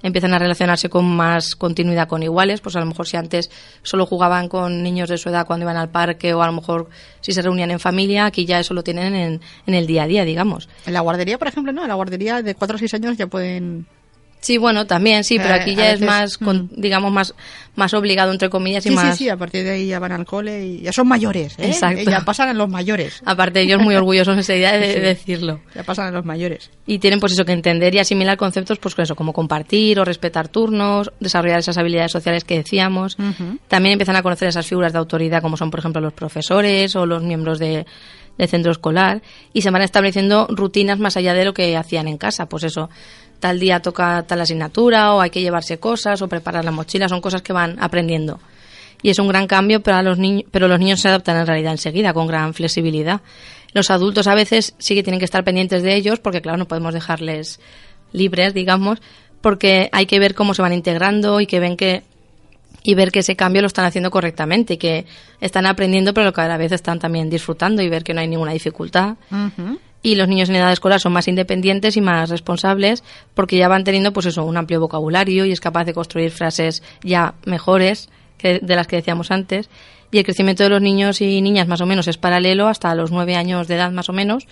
empiezan 0.03 0.33
a 0.33 0.39
relacionarse 0.39 0.89
con 0.89 1.05
más 1.05 1.55
continuidad 1.55 2.07
con 2.07 2.23
iguales, 2.23 2.61
pues 2.61 2.75
a 2.75 2.79
lo 2.79 2.85
mejor 2.85 3.07
si 3.07 3.17
antes 3.17 3.49
solo 3.83 4.05
jugaban 4.05 4.47
con 4.47 4.83
niños 4.83 5.09
de 5.09 5.17
su 5.17 5.29
edad 5.29 5.45
cuando 5.45 5.65
iban 5.65 5.77
al 5.77 5.89
parque 5.89 6.33
o 6.33 6.41
a 6.41 6.47
lo 6.47 6.53
mejor 6.53 6.89
si 7.21 7.31
se 7.31 7.41
reunían 7.41 7.71
en 7.71 7.79
familia, 7.79 8.25
aquí 8.25 8.45
ya 8.45 8.59
eso 8.59 8.73
lo 8.73 8.83
tienen 8.83 9.15
en, 9.15 9.41
en 9.65 9.73
el 9.73 9.87
día 9.87 10.03
a 10.03 10.07
día, 10.07 10.25
digamos. 10.25 10.69
En 10.85 10.93
la 10.93 11.01
guardería, 11.01 11.37
por 11.37 11.47
ejemplo, 11.47 11.71
no, 11.71 11.83
en 11.83 11.87
la 11.87 11.95
guardería 11.95 12.41
de 12.41 12.55
4 12.55 12.75
o 12.75 12.79
6 12.79 12.93
años 12.95 13.17
ya 13.17 13.27
pueden 13.27 13.87
Sí, 14.41 14.57
bueno, 14.57 14.87
también 14.87 15.23
sí, 15.23 15.37
pero 15.37 15.53
eh, 15.53 15.61
aquí 15.61 15.75
ya 15.75 15.91
es 15.91 16.01
más, 16.01 16.41
mm. 16.41 16.69
digamos, 16.75 17.11
más, 17.11 17.35
más 17.75 17.93
obligado, 17.93 18.31
entre 18.31 18.49
comillas, 18.49 18.83
y 18.87 18.89
más... 18.89 19.15
Sí, 19.15 19.25
sí, 19.25 19.29
a 19.29 19.37
partir 19.37 19.63
de 19.63 19.69
ahí 19.69 19.87
ya 19.87 19.99
van 19.99 20.11
al 20.11 20.25
cole 20.25 20.65
y 20.65 20.81
ya 20.81 20.91
son 20.91 21.07
mayores, 21.07 21.53
¿eh? 21.59 21.67
Exacto. 21.67 22.09
Ya 22.09 22.21
pasan 22.21 22.49
a 22.49 22.53
los 22.53 22.67
mayores. 22.67 23.21
Aparte, 23.23 23.61
ellos 23.61 23.79
muy 23.79 23.95
orgullosos 23.95 24.47
de 24.47 24.57
idea 24.57 24.77
de, 24.79 24.99
decirlo. 24.99 25.61
Ya 25.75 25.83
pasan 25.83 26.07
a 26.07 26.11
los 26.11 26.25
mayores. 26.25 26.71
Y 26.87 26.97
tienen, 26.97 27.19
pues 27.19 27.33
eso, 27.33 27.45
que 27.45 27.51
entender 27.51 27.93
y 27.93 27.99
asimilar 27.99 28.35
conceptos, 28.35 28.79
pues 28.79 28.95
eso, 28.97 29.15
como 29.15 29.31
compartir 29.31 29.99
o 29.99 30.05
respetar 30.05 30.47
turnos, 30.47 31.11
desarrollar 31.19 31.59
esas 31.59 31.77
habilidades 31.77 32.11
sociales 32.11 32.43
que 32.43 32.57
decíamos. 32.57 33.17
También 33.67 33.93
empiezan 33.93 34.15
a 34.15 34.23
conocer 34.23 34.47
esas 34.47 34.65
figuras 34.65 34.91
de 34.91 34.97
autoridad, 34.97 35.43
como 35.43 35.55
son, 35.55 35.69
por 35.69 35.81
ejemplo, 35.81 36.01
los 36.01 36.13
profesores 36.13 36.95
o 36.95 37.05
los 37.05 37.21
miembros 37.21 37.59
de 37.59 37.85
del 38.37 38.49
centro 38.49 38.71
escolar 38.71 39.21
y 39.53 39.61
se 39.61 39.69
van 39.71 39.81
estableciendo 39.81 40.47
rutinas 40.49 40.99
más 40.99 41.17
allá 41.17 41.33
de 41.33 41.45
lo 41.45 41.53
que 41.53 41.77
hacían 41.77 42.07
en 42.07 42.17
casa. 42.17 42.47
Pues 42.47 42.63
eso, 42.63 42.89
tal 43.41 43.59
día 43.59 43.81
toca 43.81 44.23
tal 44.23 44.39
asignatura 44.39 45.13
o 45.13 45.19
hay 45.19 45.31
que 45.31 45.41
llevarse 45.41 45.79
cosas 45.79 46.21
o 46.21 46.29
preparar 46.29 46.63
la 46.63 46.71
mochila, 46.71 47.09
son 47.09 47.19
cosas 47.19 47.41
que 47.41 47.51
van 47.51 47.75
aprendiendo. 47.81 48.39
Y 49.01 49.09
es 49.09 49.19
un 49.19 49.27
gran 49.27 49.47
cambio, 49.47 49.81
para 49.81 50.03
los 50.03 50.19
niños, 50.19 50.45
pero 50.51 50.67
los 50.67 50.79
niños 50.79 51.01
se 51.01 51.09
adaptan 51.09 51.35
en 51.37 51.47
realidad 51.47 51.71
enseguida, 51.71 52.13
con 52.13 52.27
gran 52.27 52.53
flexibilidad. 52.53 53.21
Los 53.73 53.89
adultos 53.89 54.27
a 54.27 54.35
veces 54.35 54.75
sí 54.77 54.93
que 54.93 55.01
tienen 55.01 55.19
que 55.19 55.25
estar 55.25 55.43
pendientes 55.43 55.81
de 55.81 55.95
ellos, 55.95 56.19
porque 56.19 56.41
claro, 56.41 56.59
no 56.59 56.67
podemos 56.67 56.93
dejarles 56.93 57.59
libres, 58.13 58.53
digamos, 58.53 58.99
porque 59.41 59.89
hay 59.91 60.05
que 60.05 60.19
ver 60.19 60.35
cómo 60.35 60.53
se 60.53 60.61
van 60.61 60.73
integrando 60.73 61.41
y 61.41 61.47
que 61.47 61.59
ven 61.59 61.75
que 61.75 62.03
y 62.83 62.95
ver 62.95 63.11
que 63.11 63.19
ese 63.19 63.35
cambio 63.35 63.61
lo 63.61 63.67
están 63.67 63.85
haciendo 63.85 64.09
correctamente 64.09 64.73
y 64.73 64.77
que 64.77 65.05
están 65.39 65.65
aprendiendo, 65.65 66.13
pero 66.13 66.33
que 66.33 66.41
a 66.41 66.47
la 66.47 66.57
vez 66.57 66.71
están 66.71 66.99
también 66.99 67.29
disfrutando 67.29 67.81
y 67.81 67.89
ver 67.89 68.03
que 68.03 68.13
no 68.13 68.21
hay 68.21 68.27
ninguna 68.27 68.53
dificultad 68.53 69.17
y 70.03 70.15
los 70.15 70.27
niños 70.27 70.49
en 70.49 70.55
edad 70.55 70.71
escolar 70.71 70.99
son 70.99 71.13
más 71.13 71.27
independientes 71.27 71.97
y 71.97 72.01
más 72.01 72.29
responsables 72.29 73.03
porque 73.33 73.57
ya 73.57 73.67
van 73.67 73.83
teniendo 73.83 74.13
pues 74.13 74.25
eso 74.25 74.43
un 74.43 74.57
amplio 74.57 74.79
vocabulario 74.79 75.45
y 75.45 75.51
es 75.51 75.59
capaz 75.59 75.85
de 75.85 75.93
construir 75.93 76.31
frases 76.31 76.81
ya 77.03 77.35
mejores 77.45 78.09
que 78.37 78.59
de 78.59 78.75
las 78.75 78.87
que 78.87 78.95
decíamos 78.97 79.31
antes. 79.31 79.69
Y 80.11 80.17
el 80.17 80.25
crecimiento 80.25 80.63
de 80.63 80.69
los 80.69 80.81
niños 80.81 81.21
y 81.21 81.41
niñas 81.41 81.67
más 81.67 81.79
o 81.79 81.85
menos 81.85 82.07
es 82.07 82.17
paralelo 82.17 82.67
hasta 82.67 82.93
los 82.95 83.11
nueve 83.11 83.35
años 83.35 83.67
de 83.67 83.75
edad 83.75 83.91
más 83.91 84.09
o 84.09 84.13
menos 84.13 84.47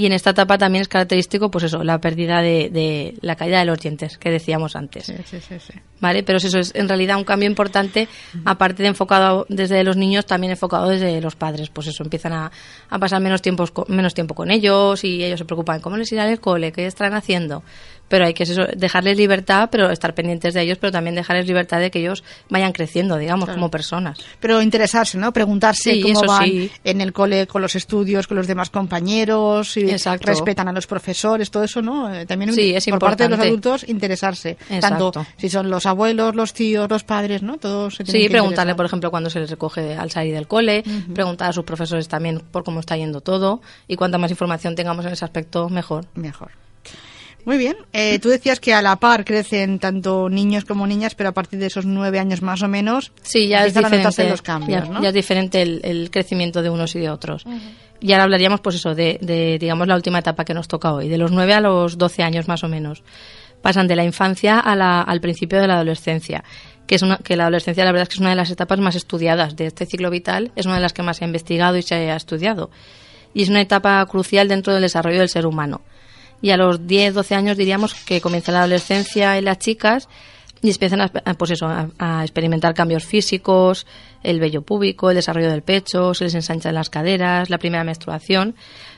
y 0.00 0.06
en 0.06 0.12
esta 0.12 0.30
etapa 0.30 0.56
también 0.56 0.80
es 0.80 0.88
característico, 0.88 1.50
pues 1.50 1.64
eso, 1.64 1.84
la 1.84 2.00
pérdida 2.00 2.40
de, 2.40 3.18
la 3.20 3.36
caída 3.36 3.58
de 3.58 3.66
los 3.66 3.78
dientes 3.78 4.16
que 4.16 4.30
decíamos 4.30 4.74
antes. 4.74 5.04
Sí, 5.04 5.14
sí, 5.26 5.38
sí, 5.42 5.74
¿Vale? 6.00 6.22
Pero 6.22 6.38
eso 6.38 6.58
es 6.58 6.74
en 6.74 6.88
realidad 6.88 7.18
un 7.18 7.24
cambio 7.24 7.46
importante, 7.46 8.08
aparte 8.46 8.82
de 8.82 8.88
enfocado 8.88 9.44
desde 9.50 9.84
los 9.84 9.98
niños, 9.98 10.24
también 10.24 10.52
enfocado 10.52 10.88
desde 10.88 11.20
los 11.20 11.36
padres. 11.36 11.68
Pues 11.68 11.88
eso, 11.88 12.02
empiezan 12.02 12.32
a, 12.32 12.50
pasar 12.98 13.20
menos 13.20 13.42
tiempo, 13.42 13.66
menos 13.88 14.14
tiempo 14.14 14.34
con 14.34 14.50
ellos 14.50 15.04
y 15.04 15.22
ellos 15.22 15.38
se 15.38 15.44
preocupan 15.44 15.82
cómo 15.82 15.98
les 15.98 16.10
irá 16.12 16.26
el 16.30 16.40
cole, 16.40 16.72
qué 16.72 16.86
están 16.86 17.12
haciendo 17.12 17.62
pero 18.10 18.26
hay 18.26 18.34
que 18.34 18.42
eso, 18.42 18.66
dejarles 18.76 19.16
libertad, 19.16 19.68
pero 19.70 19.88
estar 19.88 20.14
pendientes 20.14 20.52
de 20.52 20.62
ellos, 20.62 20.78
pero 20.78 20.90
también 20.90 21.14
dejarles 21.14 21.46
libertad 21.46 21.78
de 21.78 21.92
que 21.92 22.00
ellos 22.00 22.24
vayan 22.48 22.72
creciendo, 22.72 23.16
digamos, 23.16 23.48
como 23.48 23.70
personas. 23.70 24.18
Pero 24.40 24.60
interesarse, 24.60 25.16
¿no? 25.16 25.32
Preguntarse 25.32 26.00
cómo 26.02 26.22
van 26.22 26.68
en 26.82 27.00
el 27.00 27.12
cole 27.12 27.46
con 27.46 27.62
los 27.62 27.76
estudios, 27.76 28.26
con 28.26 28.36
los 28.36 28.48
demás 28.48 28.68
compañeros, 28.68 29.70
si 29.72 29.86
respetan 29.86 30.66
a 30.66 30.72
los 30.72 30.88
profesores, 30.88 31.52
todo 31.52 31.62
eso, 31.62 31.82
¿no? 31.82 32.12
Eh, 32.12 32.26
también 32.26 32.50
por 32.90 32.98
parte 32.98 33.22
de 33.22 33.28
los 33.28 33.38
adultos 33.38 33.88
interesarse, 33.88 34.56
tanto 34.80 35.12
si 35.36 35.48
son 35.48 35.70
los 35.70 35.86
abuelos, 35.86 36.34
los 36.34 36.52
tíos, 36.52 36.90
los 36.90 37.04
padres, 37.04 37.44
¿no? 37.44 37.58
Todos 37.58 37.94
se 37.94 38.04
Sí, 38.04 38.28
preguntarle, 38.28 38.74
por 38.74 38.86
ejemplo, 38.86 39.12
cuando 39.12 39.30
se 39.30 39.38
les 39.38 39.50
recoge 39.50 39.94
al 39.94 40.10
salir 40.10 40.34
del 40.34 40.48
cole, 40.48 40.82
preguntar 41.14 41.50
a 41.50 41.52
sus 41.52 41.64
profesores 41.64 42.08
también 42.08 42.40
por 42.40 42.64
cómo 42.64 42.80
está 42.80 42.96
yendo 42.96 43.20
todo 43.20 43.60
y 43.86 43.94
cuanta 43.94 44.18
más 44.18 44.32
información 44.32 44.74
tengamos 44.74 45.06
en 45.06 45.12
ese 45.12 45.24
aspecto, 45.24 45.68
mejor. 45.68 46.06
Mejor. 46.14 46.50
Muy 47.44 47.58
bien. 47.58 47.76
Eh, 47.92 48.18
tú 48.18 48.28
decías 48.28 48.60
que 48.60 48.74
a 48.74 48.82
la 48.82 48.96
par 48.96 49.24
crecen 49.24 49.78
tanto 49.78 50.28
niños 50.28 50.64
como 50.64 50.86
niñas, 50.86 51.14
pero 51.14 51.30
a 51.30 51.32
partir 51.32 51.58
de 51.58 51.66
esos 51.66 51.86
nueve 51.86 52.18
años 52.18 52.42
más 52.42 52.62
o 52.62 52.68
menos 52.68 53.12
sí, 53.22 53.48
ya 53.48 53.64
es 53.64 53.74
diferente, 53.74 54.28
los 54.28 54.42
cambios, 54.42 54.88
ya, 55.00 55.08
es 55.08 55.14
diferente 55.14 55.62
el, 55.62 56.10
crecimiento 56.10 56.62
de 56.62 56.70
unos 56.70 56.94
y 56.94 57.00
de 57.00 57.10
otros. 57.10 57.44
Y 58.00 58.12
ahora 58.12 58.24
hablaríamos, 58.24 58.60
pues 58.60 58.76
eso, 58.76 58.94
de, 58.94 59.58
digamos, 59.60 59.86
la 59.86 59.94
última 59.94 60.18
etapa 60.18 60.44
que 60.44 60.54
nos 60.54 60.68
toca 60.68 60.92
hoy, 60.92 61.08
de 61.08 61.18
los 61.18 61.32
nueve 61.32 61.54
a 61.54 61.60
los 61.60 61.98
doce 61.98 62.22
años 62.22 62.48
más 62.48 62.64
o 62.64 62.68
menos. 62.68 63.02
Pasan 63.62 63.88
de 63.88 63.96
la 63.96 64.04
infancia 64.04 64.58
a 64.58 64.74
la, 64.74 65.02
al 65.02 65.20
principio 65.20 65.60
de 65.60 65.66
la 65.66 65.74
adolescencia 65.74 66.44
que 66.86 66.96
es 66.96 67.02
una, 67.02 67.18
que 67.18 67.36
la 67.36 67.44
adolescencia 67.44 67.84
la 67.84 67.92
verdad 67.92 68.02
es 68.02 68.08
que 68.08 68.14
es 68.14 68.20
una 68.20 68.30
de 68.30 68.36
las 68.36 68.50
etapas 68.50 68.80
más 68.80 68.96
estudiadas 68.96 69.54
de 69.54 69.66
este 69.66 69.86
ciclo 69.86 70.10
vital, 70.10 70.50
es 70.56 70.66
una 70.66 70.74
de 70.74 70.80
las 70.80 70.92
que 70.92 71.04
más 71.04 71.18
se 71.18 71.24
ha 71.24 71.28
investigado 71.28 71.76
y 71.76 71.82
se 71.82 72.10
ha 72.10 72.16
estudiado. 72.16 72.70
Y 73.32 73.42
es 73.42 73.48
una 73.48 73.60
etapa 73.60 74.04
crucial 74.06 74.48
dentro 74.48 74.72
del 74.72 74.82
desarrollo 74.82 75.20
del 75.20 75.28
ser 75.28 75.46
humano 75.46 75.82
y 76.42 76.50
a 76.50 76.56
los 76.56 76.86
10, 76.86 77.14
12 77.14 77.34
años 77.34 77.56
diríamos 77.56 77.94
que 77.94 78.20
comienza 78.20 78.52
la 78.52 78.60
adolescencia 78.60 79.36
en 79.38 79.44
las 79.44 79.58
chicas 79.58 80.08
y 80.62 80.70
empiezan 80.70 81.00
a, 81.00 81.08
pues 81.08 81.52
eso, 81.52 81.66
a, 81.66 82.22
experimentar 82.22 82.74
cambios 82.74 83.04
físicos, 83.04 83.86
el 84.22 84.40
vello 84.40 84.62
púbico, 84.62 85.08
el 85.08 85.16
desarrollo 85.16 85.50
del 85.50 85.62
pecho, 85.62 86.12
se 86.12 86.24
les 86.24 86.34
ensanchan 86.34 86.74
las 86.74 86.90
caderas, 86.90 87.48
la 87.48 87.58
primera 87.58 87.82
menstruación, 87.82 88.54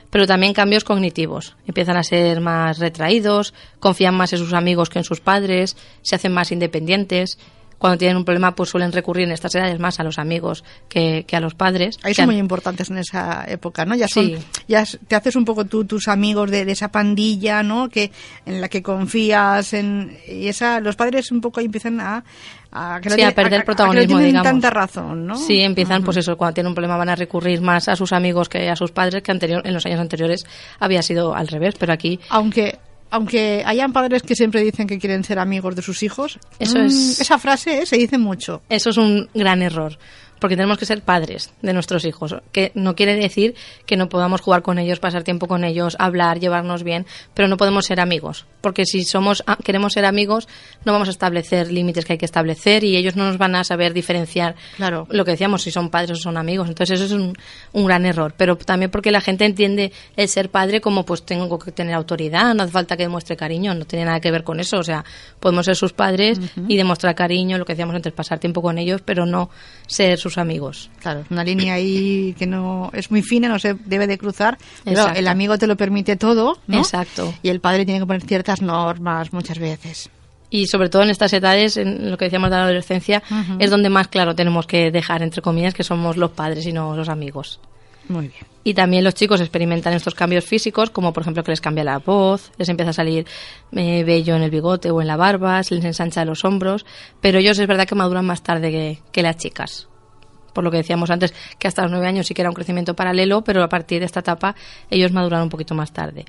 pero 0.09 0.27
también 0.27 0.53
cambios 0.53 0.83
cognitivos. 0.83 1.55
Empiezan 1.65 1.95
a 1.95 2.03
ser 2.03 2.41
más 2.41 2.79
retraídos, 2.79 3.53
confían 3.79 4.15
más 4.15 4.33
en 4.33 4.39
sus 4.39 4.53
amigos 4.53 4.89
que 4.89 4.99
en 4.99 5.05
sus 5.05 5.21
padres, 5.21 5.77
se 6.01 6.15
hacen 6.15 6.33
más 6.33 6.51
independientes 6.51 7.39
cuando 7.83 7.97
tienen 7.97 8.15
un 8.15 8.23
problema 8.23 8.55
pues 8.55 8.69
suelen 8.69 8.93
recurrir 8.93 9.25
en 9.25 9.33
estas 9.33 9.53
edades 9.55 9.77
más 9.77 9.99
a 9.99 10.05
los 10.05 10.17
amigos 10.17 10.63
que, 10.87 11.25
a 11.33 11.41
los 11.41 11.53
padres. 11.53 11.99
Ahí 12.01 12.13
son 12.13 12.27
muy 12.27 12.37
importantes 12.37 12.89
en 12.89 12.97
esa 12.97 13.43
época, 13.45 13.83
¿no? 13.83 13.93
Ya 13.93 14.07
son, 14.07 14.35
ya 14.69 14.85
te 15.05 15.17
haces 15.17 15.35
un 15.35 15.43
poco 15.43 15.65
tú 15.65 15.83
tus 15.83 16.07
amigos 16.07 16.49
de, 16.49 16.61
esa 16.71 16.93
pandilla, 16.93 17.61
¿no? 17.61 17.89
Que 17.89 18.09
en 18.45 18.61
la 18.61 18.69
que 18.69 18.81
confías 18.81 19.73
en 19.73 20.17
y 20.29 20.47
esa 20.47 20.79
los 20.79 20.95
padres 20.95 21.29
un 21.33 21.41
poco 21.41 21.59
empiezan 21.59 21.99
a 21.99 22.23
a, 22.71 23.01
que 23.01 23.25
a 23.25 23.35
perder 23.35 23.65
protagonismo, 23.65 24.17
digamos. 24.17 24.43
tanta 24.47 24.69
razón, 24.69 25.27
¿no? 25.27 25.35
Sí, 25.35 25.59
empiezan, 25.59 26.03
pues 26.03 26.15
eso, 26.15 26.37
cuando 26.37 26.53
tienen 26.53 26.69
un 26.69 26.75
problema 26.75 26.95
van 26.95 27.09
a 27.09 27.15
recurrir 27.15 27.59
más 27.59 27.89
a 27.89 27.97
sus 27.97 28.13
amigos 28.13 28.47
que 28.47 28.69
a 28.69 28.77
sus 28.77 28.91
padres, 28.91 29.23
que 29.23 29.31
anterior, 29.31 29.61
en 29.65 29.73
los 29.73 29.85
años 29.85 29.99
anteriores 29.99 30.45
había 30.79 31.01
sido 31.01 31.35
al 31.35 31.49
revés, 31.49 31.75
pero 31.77 31.91
aquí... 31.91 32.17
Aunque 32.29 32.79
aunque 33.13 33.61
hayan 33.63 33.93
padres 33.93 34.23
que 34.23 34.35
siempre 34.35 34.63
dicen 34.63 34.87
que 34.87 34.97
quieren 34.97 35.23
ser 35.23 35.37
amigos 35.37 35.75
de 35.75 35.83
sus 35.83 36.01
hijos, 36.01 36.39
eso 36.57 36.79
es, 36.79 36.93
mm, 37.19 37.21
esa 37.21 37.37
frase 37.37 37.83
eh, 37.83 37.85
se 37.85 37.95
dice 37.95 38.17
mucho. 38.17 38.63
Eso 38.69 38.89
es 38.89 38.97
un 38.97 39.29
gran 39.35 39.61
error 39.61 39.99
porque 40.43 40.57
tenemos 40.57 40.77
que 40.77 40.85
ser 40.85 41.01
padres 41.01 41.53
de 41.61 41.71
nuestros 41.71 42.03
hijos, 42.03 42.35
que 42.51 42.73
no 42.75 42.95
quiere 42.95 43.15
decir 43.15 43.55
que 43.85 43.95
no 43.95 44.09
podamos 44.09 44.41
jugar 44.41 44.61
con 44.61 44.77
ellos, 44.77 44.99
pasar 44.99 45.23
tiempo 45.23 45.47
con 45.47 45.63
ellos, 45.63 45.95
hablar, 45.99 46.41
llevarnos 46.41 46.83
bien, 46.83 47.05
pero 47.33 47.47
no 47.47 47.55
podemos 47.55 47.85
ser 47.85 48.01
amigos, 48.01 48.45
porque 48.59 48.83
si 48.85 49.05
somos 49.05 49.41
queremos 49.63 49.93
ser 49.93 50.03
amigos, 50.03 50.49
no 50.83 50.91
vamos 50.91 51.07
a 51.07 51.11
establecer 51.11 51.71
límites 51.71 52.03
que 52.03 52.11
hay 52.11 52.19
que 52.19 52.25
establecer 52.25 52.83
y 52.83 52.97
ellos 52.97 53.15
no 53.15 53.23
nos 53.23 53.37
van 53.37 53.55
a 53.55 53.63
saber 53.63 53.93
diferenciar 53.93 54.55
claro. 54.75 55.07
lo 55.09 55.23
que 55.23 55.31
decíamos, 55.31 55.61
si 55.61 55.71
son 55.71 55.89
padres 55.89 56.11
o 56.11 56.15
son 56.21 56.35
amigos. 56.35 56.67
Entonces 56.67 56.99
eso 56.99 57.05
es 57.05 57.21
un, 57.21 57.37
un 57.71 57.85
gran 57.85 58.05
error, 58.05 58.33
pero 58.35 58.57
también 58.57 58.91
porque 58.91 59.11
la 59.11 59.21
gente 59.21 59.45
entiende 59.45 59.93
el 60.17 60.27
ser 60.27 60.49
padre 60.49 60.81
como 60.81 61.05
pues 61.05 61.23
tengo 61.23 61.57
que 61.57 61.71
tener 61.71 61.95
autoridad, 61.95 62.53
no 62.53 62.63
hace 62.63 62.73
falta 62.73 62.97
que 62.97 63.03
demuestre 63.03 63.37
cariño, 63.37 63.73
no 63.75 63.85
tiene 63.85 64.03
nada 64.03 64.19
que 64.19 64.29
ver 64.29 64.43
con 64.43 64.59
eso, 64.59 64.79
o 64.79 64.83
sea, 64.83 65.05
podemos 65.39 65.67
ser 65.67 65.77
sus 65.77 65.93
padres 65.93 66.37
y 66.67 66.75
demostrar 66.75 67.15
cariño, 67.15 67.57
lo 67.57 67.63
que 67.63 67.71
decíamos 67.71 67.95
antes, 67.95 68.11
pasar 68.11 68.39
tiempo 68.39 68.61
con 68.61 68.77
ellos, 68.77 69.01
pero 69.05 69.25
no 69.25 69.49
ser 69.87 70.17
sus 70.17 70.32
amigos. 70.37 70.89
Claro, 70.99 71.23
una 71.29 71.43
línea 71.43 71.75
ahí 71.75 72.35
que 72.37 72.45
no 72.47 72.89
es 72.93 73.11
muy 73.11 73.21
fina, 73.21 73.47
no 73.47 73.59
se 73.59 73.73
debe 73.73 74.07
de 74.07 74.17
cruzar. 74.17 74.57
Pero 74.83 75.09
el 75.09 75.27
amigo 75.27 75.57
te 75.57 75.67
lo 75.67 75.75
permite 75.77 76.15
todo, 76.15 76.59
¿no? 76.67 76.77
Exacto. 76.77 77.33
Y 77.41 77.49
el 77.49 77.59
padre 77.59 77.85
tiene 77.85 77.99
que 77.99 78.05
poner 78.05 78.23
ciertas 78.23 78.61
normas 78.61 79.33
muchas 79.33 79.59
veces. 79.59 80.09
Y 80.49 80.67
sobre 80.67 80.89
todo 80.89 81.01
en 81.01 81.09
estas 81.09 81.33
edades, 81.33 81.77
en 81.77 82.11
lo 82.11 82.17
que 82.17 82.25
decíamos 82.25 82.51
de 82.51 82.57
la 82.57 82.63
adolescencia, 82.65 83.23
es 83.57 83.71
donde 83.71 83.89
más 83.89 84.07
claro 84.07 84.35
tenemos 84.35 84.67
que 84.67 84.91
dejar, 84.91 85.23
entre 85.23 85.41
comillas, 85.41 85.73
que 85.73 85.83
somos 85.83 86.15
los 86.15 86.29
padres 86.29 86.67
y 86.67 86.71
no 86.71 86.95
los 86.95 87.09
amigos. 87.09 87.59
Muy 88.07 88.27
bien. 88.27 88.45
Y 88.63 88.73
también 88.73 89.03
los 89.03 89.15
chicos 89.15 89.41
experimentan 89.41 89.93
estos 89.93 90.13
cambios 90.13 90.45
físicos, 90.45 90.89
como 90.89 91.11
por 91.11 91.23
ejemplo 91.23 91.43
que 91.43 91.51
les 91.51 91.59
cambia 91.59 91.83
la 91.83 91.97
voz, 91.97 92.51
les 92.57 92.69
empieza 92.69 92.91
a 92.91 92.93
salir 92.93 93.25
eh, 93.71 94.03
vello 94.03 94.35
en 94.35 94.43
el 94.43 94.51
bigote 94.51 94.91
o 94.91 95.01
en 95.01 95.07
la 95.07 95.17
barba, 95.17 95.63
se 95.63 95.75
les 95.75 95.85
ensancha 95.85 96.23
los 96.23 96.45
hombros, 96.45 96.85
pero 97.19 97.39
ellos 97.39 97.57
es 97.57 97.67
verdad 97.67 97.87
que 97.87 97.95
maduran 97.95 98.25
más 98.25 98.43
tarde 98.43 99.01
que 99.11 99.21
las 99.23 99.37
chicas 99.37 99.87
por 100.53 100.63
lo 100.63 100.71
que 100.71 100.77
decíamos 100.77 101.09
antes, 101.09 101.33
que 101.59 101.67
hasta 101.67 101.81
los 101.81 101.91
nueve 101.91 102.07
años 102.07 102.27
sí 102.27 102.33
que 102.33 102.41
era 102.41 102.49
un 102.49 102.55
crecimiento 102.55 102.95
paralelo, 102.95 103.43
pero 103.43 103.63
a 103.63 103.69
partir 103.69 103.99
de 103.99 104.05
esta 104.05 104.21
etapa 104.21 104.55
ellos 104.89 105.11
maduran 105.11 105.41
un 105.43 105.49
poquito 105.49 105.75
más 105.75 105.91
tarde. 105.91 106.25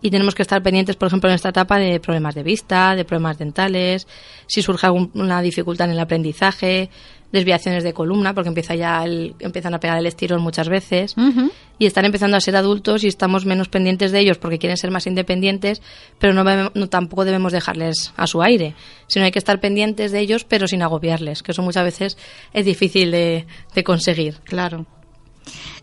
Y 0.00 0.10
tenemos 0.10 0.34
que 0.34 0.42
estar 0.42 0.62
pendientes, 0.62 0.94
por 0.94 1.08
ejemplo, 1.08 1.28
en 1.28 1.34
esta 1.34 1.48
etapa 1.48 1.76
de 1.78 1.98
problemas 1.98 2.34
de 2.34 2.44
vista, 2.44 2.94
de 2.94 3.04
problemas 3.04 3.38
dentales, 3.38 4.06
si 4.46 4.62
surge 4.62 4.86
alguna 4.86 5.42
dificultad 5.42 5.86
en 5.86 5.94
el 5.94 6.00
aprendizaje, 6.00 6.88
desviaciones 7.32 7.84
de 7.84 7.92
columna, 7.92 8.34
porque 8.34 8.48
empieza 8.48 8.74
ya 8.74 9.04
empiezan 9.38 9.74
a 9.74 9.80
pegar 9.80 9.98
el 9.98 10.06
estirón 10.06 10.40
muchas 10.40 10.68
veces, 10.68 11.14
y 11.78 11.86
están 11.86 12.04
empezando 12.04 12.36
a 12.36 12.40
ser 12.40 12.56
adultos 12.56 13.04
y 13.04 13.08
estamos 13.08 13.44
menos 13.44 13.68
pendientes 13.68 14.12
de 14.12 14.20
ellos 14.20 14.38
porque 14.38 14.58
quieren 14.58 14.76
ser 14.76 14.90
más 14.90 15.06
independientes, 15.06 15.82
pero 16.18 16.32
no, 16.32 16.88
tampoco 16.88 17.24
debemos 17.24 17.52
dejarles 17.52 18.12
a 18.16 18.26
su 18.26 18.42
aire, 18.42 18.74
sino 19.06 19.24
hay 19.24 19.30
que 19.30 19.38
estar 19.38 19.60
pendientes 19.60 20.12
de 20.12 20.20
ellos, 20.20 20.44
pero 20.44 20.66
sin 20.66 20.82
agobiarles, 20.82 21.42
que 21.42 21.52
eso 21.52 21.62
muchas 21.62 21.84
veces 21.84 22.18
es 22.52 22.64
difícil 22.64 23.10
de, 23.10 23.46
de 23.74 23.84
conseguir. 23.84 24.36
Claro. 24.44 24.86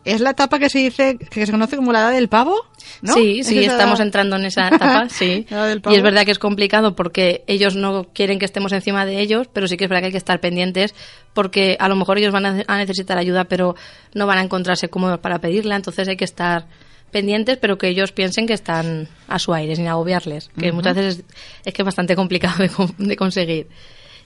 Es 0.06 0.22
la 0.22 0.30
etapa 0.30 0.60
que 0.60 0.70
se 0.70 0.80
dice, 0.80 1.18
que 1.18 1.46
se 1.46 1.52
conoce 1.52 1.76
como 1.76 1.91
la 1.91 2.02
edad 2.02 2.12
del 2.12 2.30
pavo, 2.30 2.56
¿no? 3.02 3.13
Sí, 3.13 3.44
sí, 3.44 3.65
estamos 3.65 4.00
entrando 4.00 4.36
en 4.36 4.46
esa 4.46 4.68
etapa, 4.68 5.08
sí. 5.10 5.48
y 5.50 5.96
es 5.96 6.04
verdad 6.04 6.26
que 6.26 6.32
es 6.32 6.39
complicado 6.39 6.96
porque 6.96 7.44
ellos 7.48 7.76
no 7.76 8.06
quieren 8.13 8.38
que 8.38 8.46
estemos 8.46 8.72
encima 8.72 9.06
de 9.06 9.20
ellos, 9.20 9.50
pero 9.52 9.68
sí 9.68 9.78
que 9.78 9.86
es 9.86 9.89
verdad 9.89 10.04
que 10.04 10.06
hay 10.08 10.12
que 10.12 10.20
estar 10.20 10.39
pendientes 10.39 10.94
porque 11.34 11.76
a 11.80 11.89
lo 11.89 11.96
mejor 11.96 12.20
ellos 12.20 12.32
van 12.32 12.63
a 12.68 12.78
necesitar 12.78 13.18
ayuda, 13.18 13.46
pero 13.46 13.76
no 14.13 14.28
van 14.28 14.38
a 14.38 14.44
encontrarse 14.44 14.89
cómodos 14.89 15.20
para 15.20 15.39
pedirla, 15.39 15.76
entonces 15.76 16.08
hay 16.08 16.15
que 16.15 16.26
estar 16.26 16.68
pendientes, 17.12 17.58
pero 17.58 17.78
que 17.78 17.88
ellos 17.88 18.12
piensen 18.12 18.46
que 18.46 18.54
están 18.54 19.08
a 19.28 19.39
su 19.39 19.54
aire, 19.54 19.76
sin 19.76 19.88
agobiarles, 19.88 20.50
que 20.60 20.72
muchas 20.72 20.96
veces 20.96 21.24
es, 21.63 21.74
que 21.74 21.82
es 21.82 21.86
bastante 21.86 22.15
complicado 22.15 22.63
de 22.98 23.15
conseguir. 23.15 23.68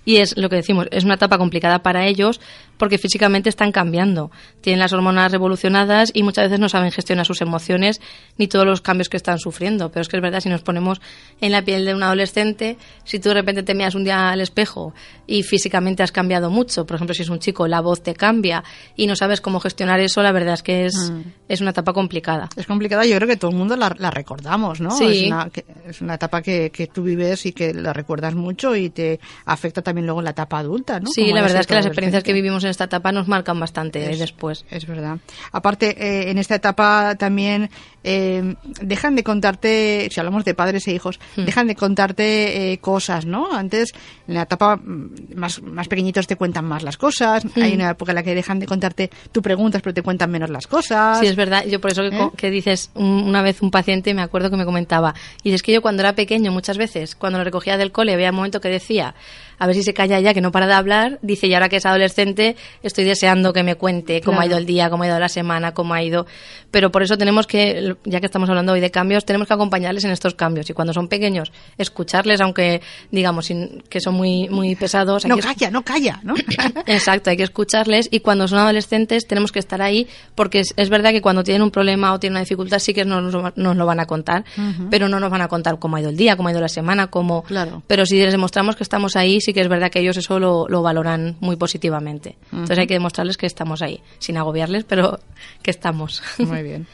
Y 0.06 0.18
es 0.18 0.38
lo 0.38 0.50
que 0.50 0.56
decimos, 0.56 0.88
es 0.92 1.04
una 1.04 1.16
etapa 1.16 1.38
complicada 1.38 1.84
para 1.84 2.08
ellos 2.08 2.40
porque 2.80 2.98
físicamente 2.98 3.50
están 3.50 3.72
cambiando. 3.72 4.32
Tienen 4.62 4.80
las 4.80 4.94
hormonas 4.94 5.32
revolucionadas 5.32 6.12
y 6.14 6.24
muchas 6.24 6.46
veces 6.46 6.60
no 6.60 6.70
saben 6.70 6.92
gestionar 6.92 7.26
sus 7.26 7.42
emociones 7.42 8.02
ni 8.38 8.48
todos 8.48 8.66
los 8.66 8.82
cambios 8.82 9.10
que 9.10 9.18
están 9.18 9.38
sufriendo. 9.38 9.92
Pero 9.92 10.02
es 10.02 10.08
que 10.08 10.16
es 10.16 10.24
verdad, 10.24 10.40
si 10.40 10.50
nos 10.50 10.62
ponemos 10.62 11.02
en 11.42 11.52
la 11.52 11.62
piel 11.62 11.86
de 11.86 11.94
un 11.94 12.02
adolescente, 12.02 12.78
si 13.04 13.20
tú 13.20 13.30
de 13.30 13.36
repente 13.36 13.64
te 13.64 13.76
miras 13.76 13.96
un 13.96 14.06
día 14.06 14.30
al 14.30 14.40
espejo 14.40 14.94
y 15.28 15.44
físicamente 15.44 16.04
has 16.04 16.14
cambiado 16.14 16.50
mucho, 16.50 16.86
por 16.86 16.96
ejemplo, 16.96 17.14
si 17.14 17.24
es 17.24 17.30
un 17.30 17.40
chico, 17.40 17.68
la 17.68 17.82
voz 17.82 18.02
te 18.02 18.16
cambia 18.16 18.64
y 18.96 19.08
no 19.08 19.16
sabes 19.18 19.42
cómo 19.42 19.60
gestionar 19.60 20.00
eso, 20.00 20.24
la 20.24 20.32
verdad 20.32 20.54
es 20.54 20.64
que 20.64 20.86
es, 20.86 21.12
mm. 21.12 21.22
es 21.50 21.60
una 21.60 21.72
etapa 21.72 21.92
complicada. 21.92 22.48
Es 22.56 22.66
complicada, 22.66 23.06
yo 23.06 23.16
creo 23.18 23.28
que 23.28 23.36
todo 23.36 23.52
el 23.52 23.58
mundo 23.58 23.76
la, 23.76 23.90
recordamos, 23.90 24.80
¿no? 24.80 24.92
Sí. 24.92 25.26
Es 25.26 25.28
una, 25.28 25.50
es 25.86 26.02
una 26.02 26.14
etapa 26.14 26.42
que, 26.42 26.70
que 26.70 26.88
tú 26.88 27.04
vives 27.04 27.46
y 27.46 27.52
que 27.52 27.74
la 27.74 27.92
recuerdas 27.92 28.36
mucho 28.36 28.74
y 28.74 28.90
te 28.90 29.20
afecta 29.46 29.82
también 29.82 30.06
luego 30.06 30.22
en 30.22 30.26
la 30.26 30.32
etapa 30.32 30.60
adulta, 30.60 31.02
¿no? 31.02 31.10
Sí, 31.12 31.34
la 31.34 31.42
verdad 31.42 31.60
es 31.60 31.68
que 31.68 31.74
las 31.74 31.86
experiencias 31.86 32.24
que 32.24 32.32
vivimos 32.32 32.64
en 32.64 32.69
esta 32.70 32.86
etapa 32.86 33.12
nos 33.12 33.28
marcan 33.28 33.60
bastante 33.60 34.00
después. 34.18 34.66
Es 34.70 34.86
verdad. 34.86 35.18
Aparte, 35.52 35.96
eh, 35.98 36.32
en 36.32 36.38
esta 36.38 36.56
etapa 36.56 37.16
también 37.16 37.70
eh, 38.04 38.56
dejan 38.82 39.16
de 39.16 39.24
contarte, 39.24 40.08
si 40.12 40.20
hablamos 40.20 40.46
de 40.46 40.54
padres 40.54 40.88
e 40.88 40.94
hijos, 40.94 41.20
hmm. 41.36 41.44
dejan 41.44 41.68
de 41.68 41.76
contarte 41.76 42.72
eh, 42.72 42.78
cosas, 42.80 43.26
¿no? 43.26 43.52
Antes, 43.52 43.94
en 44.28 44.36
la 44.36 44.44
etapa 44.44 44.78
mm, 44.78 45.36
más, 45.36 45.62
más 45.62 45.88
pequeñitos 45.88 46.26
te 46.26 46.36
cuentan 46.36 46.66
más 46.66 46.84
las 46.84 46.98
cosas, 46.98 47.44
hmm. 47.44 47.62
hay 47.62 47.74
una 47.74 47.92
época 47.92 48.12
en 48.12 48.16
la 48.16 48.24
que 48.24 48.36
dejan 48.36 48.60
de 48.60 48.68
contarte, 48.68 49.10
tú 49.32 49.42
preguntas 49.42 49.82
pero 49.82 49.94
te 49.94 50.02
cuentan 50.02 50.32
menos 50.32 50.50
las 50.50 50.68
cosas. 50.68 51.20
Sí, 51.20 51.28
es 51.28 51.36
verdad. 51.36 51.66
Yo 51.66 51.82
por 51.82 51.92
eso 51.92 52.04
que, 52.38 52.50
dices, 52.50 52.92
una 52.96 53.42
vez 53.42 53.62
un 53.62 53.72
paciente 53.72 54.14
me 54.14 54.22
acuerdo 54.22 54.50
que 54.50 54.58
me 54.58 54.66
comentaba, 54.66 55.14
y 55.44 55.52
es 55.52 55.62
que 55.62 55.74
yo 55.74 55.82
cuando 55.82 56.02
era 56.02 56.14
pequeño 56.14 56.52
muchas 56.52 56.78
veces, 56.78 57.16
cuando 57.16 57.40
lo 57.40 57.44
recogía 57.44 57.78
del 57.78 57.92
cole, 57.92 58.14
había 58.14 58.30
un 58.30 58.38
momento 58.38 58.62
que 58.62 58.70
decía, 58.70 59.16
a 59.60 59.68
ver 59.68 59.76
si 59.76 59.84
se 59.84 59.94
calla 59.94 60.20
ya, 60.20 60.34
que 60.34 60.42
no 60.42 60.52
para 60.52 60.68
de 60.68 60.74
hablar. 60.74 61.20
Dice, 61.22 61.48
y 61.48 61.54
ahora 61.54 61.70
que 61.70 61.76
es 61.76 61.86
adolescente, 61.86 62.56
estoy 62.82 63.04
deseando 63.04 63.54
que 63.54 63.64
me 63.64 63.76
cuente 63.76 64.22
cómo 64.22 64.40
ha 64.40 64.46
ido 64.46 64.58
el 64.58 64.66
día, 64.66 64.90
cómo 64.90 65.04
ha 65.04 65.08
ido 65.08 65.20
la 65.20 65.30
semana, 65.30 65.74
cómo 65.74 65.94
ha 65.94 66.02
ido. 66.02 66.26
Pero 66.72 66.92
por 66.92 67.04
eso 67.04 67.18
tenemos 67.18 67.46
que, 67.46 67.96
ya 68.06 68.20
que 68.20 68.26
estamos 68.26 68.50
hablando 68.50 68.74
hoy 68.74 68.80
de 68.80 68.90
cambios, 68.90 69.26
tenemos 69.26 69.48
que 69.48 69.54
acompañarles 69.54 70.06
en 70.06 70.12
estos 70.12 70.34
cambios. 70.36 70.70
Y 70.70 70.74
cuando 70.74 70.94
son 70.94 71.08
pequeños, 71.08 71.52
escucharles, 71.78 72.42
aunque 72.42 72.82
digamos 73.12 73.52
que 73.90 74.00
son 74.00 74.16
muy, 74.16 74.48
muy 74.50 74.76
pesados. 74.76 75.26
no 75.26 75.38
calla, 75.38 75.70
no 75.72 75.84
calla, 75.84 76.20
¿no? 76.24 76.36
Exacto, 76.86 77.30
hay 77.30 77.38
que 77.38 77.44
escucharles. 77.44 78.08
Y 78.12 78.22
cuando 78.22 78.48
son 78.48 78.60
adolescentes, 78.60 79.28
tenemos 79.28 79.52
que 79.52 79.60
estar 79.60 79.82
ahí, 79.82 80.08
porque 80.36 80.62
es, 80.76 80.90
verdad 80.90 81.12
que 81.12 81.22
cuando 81.22 81.44
tienen 81.44 81.62
un 81.62 81.72
problema 81.72 82.14
o 82.14 82.20
tienen 82.20 82.36
una 82.36 82.42
dificultad, 82.42 82.80
sí 82.80 82.94
que 82.94 83.04
nos, 83.04 83.34
nos 83.56 83.76
lo 83.76 83.86
van 83.86 84.00
a 84.00 84.06
contar, 84.06 84.46
pero 84.90 85.10
no 85.10 85.20
nos 85.20 85.30
van 85.30 85.42
a 85.42 85.48
contar 85.48 85.80
cómo 85.80 85.98
ha 85.98 86.02
ido 86.02 86.10
el 86.10 86.18
día, 86.18 86.38
cómo 86.38 86.50
ha 86.50 86.52
ido 86.52 86.62
la 86.62 86.70
semana, 86.70 87.08
cómo. 87.08 87.44
Claro. 87.44 87.84
Pero 87.88 88.06
si 88.06 88.18
les 88.20 88.32
demostramos 88.32 88.76
que 88.76 88.84
estamos 88.84 89.16
ahí, 89.16 89.42
sí 89.50 89.54
que 89.54 89.62
es 89.62 89.68
verdad 89.68 89.90
que 89.90 90.00
ellos 90.00 90.16
eso 90.16 90.40
lo, 90.40 90.68
lo 90.68 90.84
valoran 90.84 91.36
muy 91.40 91.56
positivamente. 91.56 92.38
Entonces 92.52 92.78
hay 92.78 92.88
que 92.88 92.94
demostrarles 92.94 93.36
que 93.36 93.48
estamos 93.48 93.82
ahí, 93.82 94.00
sin 94.20 94.38
agobiarles, 94.38 94.84
pero 94.84 95.20
que 95.64 95.72
estamos. 95.72 96.22
Muy 96.38 96.62
bien. 96.62 96.86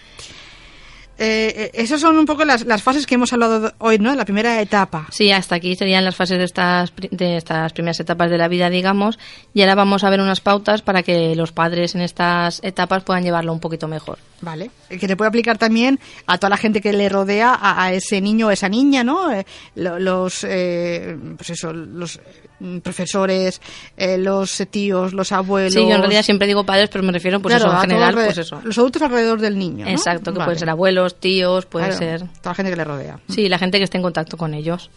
eh, 1.17 1.53
eh, 1.57 1.71
esas 1.73 1.99
son 1.99 2.17
un 2.17 2.25
poco 2.25 2.45
las, 2.45 2.65
las, 2.65 2.81
fases 2.81 3.05
que 3.05 3.15
hemos 3.15 3.33
hablado 3.33 3.73
hoy, 3.79 3.99
¿no? 3.99 4.15
La 4.15 4.23
primera 4.23 4.61
etapa. 4.61 5.07
Sí, 5.11 5.31
hasta 5.31 5.55
aquí 5.55 5.75
serían 5.75 6.05
las 6.05 6.15
fases 6.15 6.37
de 6.37 6.45
estas, 6.45 6.93
de 7.11 7.35
estas 7.35 7.73
primeras 7.73 7.99
etapas 7.99 8.29
de 8.29 8.37
la 8.37 8.47
vida, 8.47 8.69
digamos, 8.69 9.19
y 9.53 9.59
ahora 9.59 9.75
vamos 9.75 10.05
a 10.05 10.09
ver 10.09 10.21
unas 10.21 10.39
pautas 10.39 10.81
para 10.81 11.03
que 11.03 11.35
los 11.35 11.51
padres 11.51 11.93
en 11.93 12.01
estas 12.01 12.63
etapas 12.63 13.03
puedan 13.03 13.23
llevarlo 13.23 13.51
un 13.51 13.59
poquito 13.59 13.89
mejor. 13.89 14.17
Vale, 14.41 14.69
que 14.89 15.07
se 15.07 15.15
puede 15.15 15.29
aplicar 15.29 15.57
también 15.57 15.99
a 16.27 16.37
toda 16.37 16.49
la 16.49 16.57
gente 16.57 16.81
que 16.81 16.93
le 16.93 17.09
rodea, 17.09 17.57
a, 17.61 17.93
ese 17.93 18.21
niño 18.21 18.47
o 18.47 18.51
esa 18.51 18.69
niña, 18.69 19.03
¿no? 19.03 19.31
Eh, 19.31 19.45
los, 19.75 20.41
pues 20.41 21.49
eso, 21.49 21.73
los 21.73 22.19
mm, 22.59 22.79
profesores, 22.79 23.61
los 23.97 24.63
tíos, 24.69 25.13
los 25.13 25.31
abuelos. 25.31 25.73
Sí, 25.73 25.79
yo 25.79 25.95
en 25.95 26.01
realidad 26.01 26.23
siempre 26.23 26.47
digo 26.47 26.65
padres, 26.65 26.89
pero 26.89 27.03
me 27.03 27.11
refiero, 27.11 27.39
pues 27.39 27.55
eso, 27.55 27.71
en 27.71 27.79
general, 27.79 28.13
pues 28.13 28.37
eso. 28.37 28.61
Los 28.63 28.77
adultos 28.77 29.01
alrededor 29.01 29.39
del 29.39 29.57
niño. 29.57 29.87
Exacto, 29.87 30.33
que 30.33 30.39
pueden 30.39 30.59
ser 30.59 30.69
abuelos, 30.69 31.19
tíos, 31.19 31.65
puede 31.65 31.91
ser. 31.93 32.21
Toda 32.41 32.51
la 32.51 32.55
gente 32.55 32.71
que 32.71 32.77
le 32.77 32.83
rodea. 32.83 33.19
Sí, 33.29 33.49
la 33.49 33.57
gente 33.57 33.77
que 33.77 33.85
esté 33.85 33.97
en 33.97 34.03
contacto 34.03 34.37
con 34.37 34.53
ellos 34.53 34.89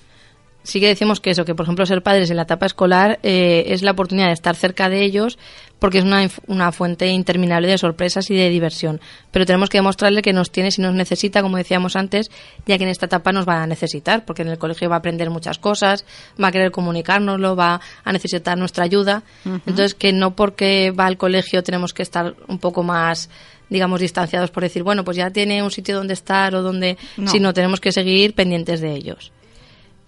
sí 0.68 0.81
que 0.81 0.88
decimos 0.88 1.20
que 1.20 1.31
eso, 1.31 1.46
que 1.46 1.54
por 1.54 1.64
ejemplo 1.64 1.87
ser 1.87 2.02
padres 2.02 2.28
en 2.31 2.37
la 2.37 2.42
etapa 2.42 2.66
escolar 2.66 3.18
eh, 3.22 3.64
es 3.68 3.83
la 3.83 3.92
oportunidad 3.92 4.26
de 4.26 4.35
estar 4.35 4.54
cerca 4.54 4.90
de 4.90 5.02
ellos 5.02 5.38
porque 5.78 5.98
es 5.98 6.04
una, 6.04 6.28
una, 6.46 6.72
fuente 6.72 7.07
interminable 7.07 7.68
de 7.68 7.78
sorpresas 7.78 8.31
y 8.31 8.35
de 8.35 8.50
diversión. 8.50 9.00
Pero 9.31 9.46
tenemos 9.46 9.70
que 9.70 9.78
demostrarle 9.78 10.22
que 10.22 10.33
nos 10.33 10.50
tiene 10.50 10.72
si 10.72 10.83
nos 10.83 10.92
necesita, 10.92 11.40
como 11.40 11.57
decíamos 11.57 11.94
antes, 11.94 12.31
ya 12.66 12.76
que 12.78 12.85
en 12.85 12.90
esta 12.90 13.07
etapa 13.07 13.31
nos 13.31 13.48
va 13.48 13.62
a 13.62 13.66
necesitar, 13.66 14.24
porque 14.24 14.42
en 14.42 14.48
el 14.48 14.59
colegio 14.59 14.90
va 14.90 14.96
a 14.96 14.98
aprender 14.98 15.31
muchas 15.31 15.59
cosas, 15.59 16.04
va 16.42 16.48
a 16.48 16.52
querer 16.52 16.72
comunicárnoslo, 16.72 17.54
va 17.54 17.81
a 18.04 18.12
necesitar 18.12 18.59
nuestra 18.59 18.85
ayuda. 18.85 19.22
Entonces, 19.44 19.94
que 19.94 20.12
no 20.12 20.35
porque 20.35 20.90
va 20.90 21.07
al 21.07 21.16
colegio 21.16 21.62
tenemos 21.62 21.94
que 21.94 22.02
estar 22.02 22.35
un 22.48 22.59
poco 22.59 22.83
más 22.83 23.31
digamos 23.70 24.00
distanciados 24.00 24.50
por 24.50 24.62
decir 24.62 24.83
bueno 24.83 25.04
pues 25.04 25.18
ya 25.18 25.28
tiene 25.28 25.62
un 25.62 25.70
sitio 25.70 25.94
donde 25.94 26.14
estar 26.14 26.54
o 26.54 26.62
donde 26.62 26.96
sino 27.26 27.52
tenemos 27.52 27.81
que 27.81 27.92
seguir 27.92 28.35
pendientes 28.35 28.81
de 28.81 28.94
ellos 28.94 29.31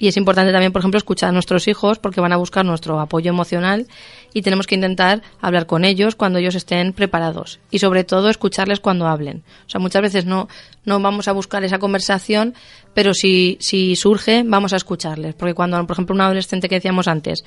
y 0.01 0.09
es 0.09 0.17
importante 0.17 0.51
también, 0.51 0.73
por 0.73 0.81
ejemplo, 0.81 0.99
escuchar 0.99 1.29
a 1.29 1.33
nuestros 1.33 1.69
hijos 1.69 1.99
porque 1.99 2.21
van 2.21 2.33
a 2.33 2.37
buscar 2.37 2.65
nuestro 2.65 2.99
apoyo 2.99 3.31
emocional 3.31 3.87
y 4.33 4.43
tenemos 4.43 4.67
que 4.67 4.75
intentar 4.75 5.23
hablar 5.41 5.67
con 5.67 5.85
ellos 5.85 6.15
cuando 6.17 6.39
ellos 6.39 6.55
estén 6.55 6.95
preparados 6.95 7.61
y 7.71 7.79
sobre 7.79 8.05
todo 8.05 8.31
escucharles 8.31 8.81
cuando 8.81 9.07
hablen. 9.07 9.43
O 9.67 9.71
sea, 9.71 9.79
muchas 9.79 10.03
veces 10.03 10.25
no, 10.25 10.49
no 10.85 11.01
vamos 11.01 11.29
a 11.29 11.33
buscar 11.33 11.63
esa 11.65 11.79
conversación, 11.79 12.55
pero 12.95 13.13
si, 13.13 13.59
si 13.61 13.95
surge, 13.95 14.43
vamos 14.45 14.73
a 14.73 14.77
escucharles. 14.77 15.35
Porque 15.35 15.55
cuando, 15.55 15.87
por 15.87 15.95
ejemplo, 15.95 16.15
un 16.15 16.23
adolescente 16.23 16.69
que 16.69 16.77
decíamos 16.77 17.07
antes 17.07 17.45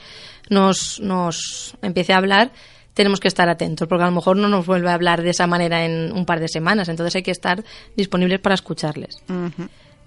nos, 0.50 1.00
nos 1.00 1.76
empiece 1.82 2.14
a 2.14 2.18
hablar, 2.18 2.52
tenemos 2.94 3.20
que 3.20 3.28
estar 3.28 3.50
atentos, 3.50 3.88
porque 3.88 4.04
a 4.04 4.08
lo 4.08 4.14
mejor 4.14 4.38
no 4.38 4.48
nos 4.48 4.66
vuelve 4.66 4.90
a 4.90 4.94
hablar 4.94 5.24
de 5.24 5.32
esa 5.32 5.48
manera 5.48 5.86
en 5.86 6.12
un 6.12 6.26
par 6.26 6.40
de 6.40 6.48
semanas, 6.48 6.90
entonces 6.90 7.16
hay 7.16 7.24
que 7.24 7.32
estar 7.32 7.64
disponibles 7.96 8.40
para 8.40 8.56
escucharles. 8.56 9.18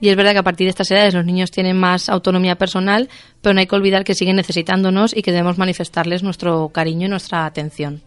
Y 0.01 0.11
es 0.11 0.17
verdad 0.17 0.33
que 0.33 0.39
a 0.39 0.43
partir 0.43 0.67
de 0.67 0.71
estas 0.71 0.91
edades 0.91 1.15
los 1.15 1.25
niños 1.25 1.51
tienen 1.51 1.79
más 1.79 2.09
autonomía 2.09 2.57
personal, 2.57 3.09
pero 3.41 3.55
no 3.55 3.61
hay 3.61 3.67
que 3.67 3.77
olvidar 3.77 4.05
que 4.05 4.15
siguen 4.15 4.37
necesitándonos 4.37 5.17
y 5.17 5.23
que 5.23 5.33
debemos 5.33 5.59
manifestarles 5.59 6.23
nuestro 6.23 6.69
cariño 6.69 7.07
y 7.07 7.11
nuestra 7.11 7.47
atención. 7.47 8.03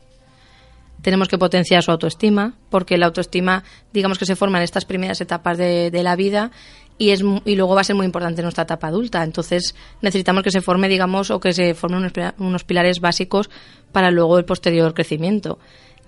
Tenemos 1.02 1.30
que 1.30 1.38
potenciar 1.38 1.82
su 1.82 1.92
autoestima, 1.92 2.54
porque 2.70 2.98
la 2.98 3.08
autoestima, 3.08 3.64
digamos 3.94 4.20
que 4.20 4.26
se 4.26 4.36
forma 4.36 4.58
en 4.58 4.66
estas 4.66 4.86
primeras 4.86 5.22
etapas 5.22 5.58
de, 5.58 5.92
la 6.04 6.16
vida 6.16 6.52
y, 6.98 7.12
es, 7.12 7.24
y 7.46 7.56
luego 7.56 7.74
va 7.74 7.82
a 7.82 7.86
ser 7.86 7.96
muy 7.96 8.06
importante 8.06 8.42
en 8.42 8.44
nuestra 8.44 8.66
etapa 8.66 8.88
adulta. 8.88 9.24
Entonces 9.24 9.76
necesitamos 10.02 10.44
que 10.44 10.52
se 10.52 10.62
forme, 10.62 10.90
digamos, 10.90 11.32
o 11.32 11.40
que 11.40 11.54
se 11.54 11.74
formen 11.74 12.12
unos 12.38 12.64
pilares 12.66 13.00
básicos 13.00 13.50
para 13.94 14.12
luego 14.12 14.38
el 14.38 14.46
posterior 14.46 14.94
crecimiento 14.94 15.58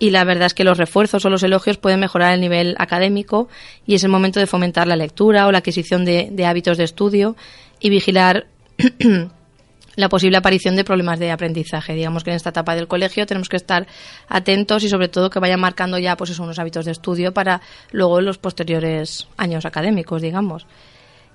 y 0.02 0.10
la 0.10 0.24
verdad 0.24 0.46
es 0.46 0.54
que 0.54 0.64
los 0.64 0.78
refuerzos 0.78 1.24
o 1.24 1.30
los 1.30 1.44
elogios 1.44 1.78
pueden 1.78 2.00
mejorar 2.00 2.34
el 2.34 2.40
nivel 2.40 2.74
académico 2.80 3.48
y 3.86 3.94
es 3.94 4.02
el 4.02 4.10
momento 4.10 4.40
de 4.40 4.48
fomentar 4.48 4.88
la 4.88 4.96
lectura 4.96 5.46
o 5.46 5.52
la 5.52 5.58
adquisición 5.58 6.04
de, 6.04 6.44
hábitos 6.44 6.76
de 6.76 6.82
estudio 6.82 7.36
y 7.78 7.88
vigilar 7.88 8.48
la 9.94 10.08
posible 10.08 10.38
aparición 10.38 10.74
de 10.74 10.82
problemas 10.82 11.20
de 11.20 11.30
aprendizaje. 11.30 11.94
Digamos 11.94 12.24
que 12.24 12.30
en 12.30 12.36
esta 12.36 12.50
etapa 12.50 12.74
del 12.74 12.88
colegio 12.88 13.26
tenemos 13.26 13.48
que 13.48 13.54
estar 13.54 13.86
atentos 14.28 14.82
y 14.82 14.88
sobre 14.88 15.06
todo 15.06 15.30
que 15.30 15.38
vayan 15.38 15.60
marcando 15.60 15.96
ya 16.00 16.16
pues 16.16 16.36
unos 16.36 16.58
hábitos 16.58 16.84
de 16.84 16.90
estudio 16.90 17.32
para 17.32 17.60
luego 17.92 18.20
los 18.20 18.38
posteriores 18.38 19.28
años 19.36 19.64
académicos, 19.64 20.20
digamos. 20.20 20.66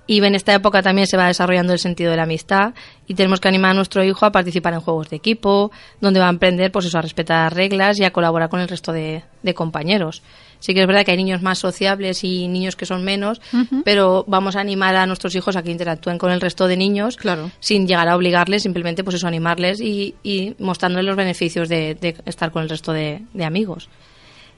Y 0.08 0.24
en 0.24 0.34
esta 0.34 0.54
época 0.54 0.82
también 0.82 1.06
se 1.06 1.18
va 1.18 1.26
desarrollando 1.26 1.74
el 1.74 1.78
sentido 1.78 2.10
de 2.10 2.16
la 2.16 2.22
amistad 2.22 2.72
y 3.06 3.12
tenemos 3.12 3.40
que 3.40 3.48
animar 3.48 3.72
a 3.72 3.74
nuestro 3.74 4.02
hijo 4.02 4.24
a 4.24 4.32
participar 4.32 4.72
en 4.72 4.80
juegos 4.80 5.10
de 5.10 5.16
equipo, 5.16 5.70
donde 6.00 6.18
va 6.18 6.26
a 6.26 6.30
aprender 6.30 6.72
pues 6.72 6.86
eso, 6.86 6.98
a 6.98 7.02
respetar 7.02 7.54
reglas 7.54 8.00
y 8.00 8.04
a 8.04 8.10
colaborar 8.10 8.48
con 8.48 8.60
el 8.60 8.68
resto 8.68 8.90
de, 8.90 9.22
compañeros. 9.54 10.22
Sí 10.60 10.72
que 10.72 10.80
es 10.80 10.86
verdad 10.86 11.04
que 11.04 11.10
hay 11.10 11.18
niños 11.18 11.42
más 11.42 11.58
sociables 11.58 12.24
y 12.24 12.48
niños 12.48 12.74
que 12.74 12.86
son 12.86 13.04
menos, 13.04 13.42
pero 13.84 14.24
vamos 14.26 14.56
a 14.56 14.60
animar 14.60 14.96
a 14.96 15.06
nuestros 15.06 15.34
hijos 15.34 15.56
a 15.56 15.62
que 15.62 15.70
interactúen 15.70 16.16
con 16.16 16.32
el 16.32 16.40
resto 16.40 16.66
de 16.66 16.78
niños 16.78 17.18
claro. 17.18 17.50
sin 17.60 17.86
llegar 17.86 18.08
a 18.08 18.16
obligarles, 18.16 18.62
simplemente 18.62 19.04
pues 19.04 19.16
eso, 19.16 19.28
animarles 19.28 19.78
y, 19.78 20.14
y 20.22 20.54
mostrándoles 20.58 21.06
los 21.06 21.16
beneficios 21.16 21.68
de, 21.68 22.16
estar 22.24 22.50
con 22.50 22.62
el 22.62 22.70
resto 22.70 22.94
de 22.94 23.20
amigos 23.44 23.90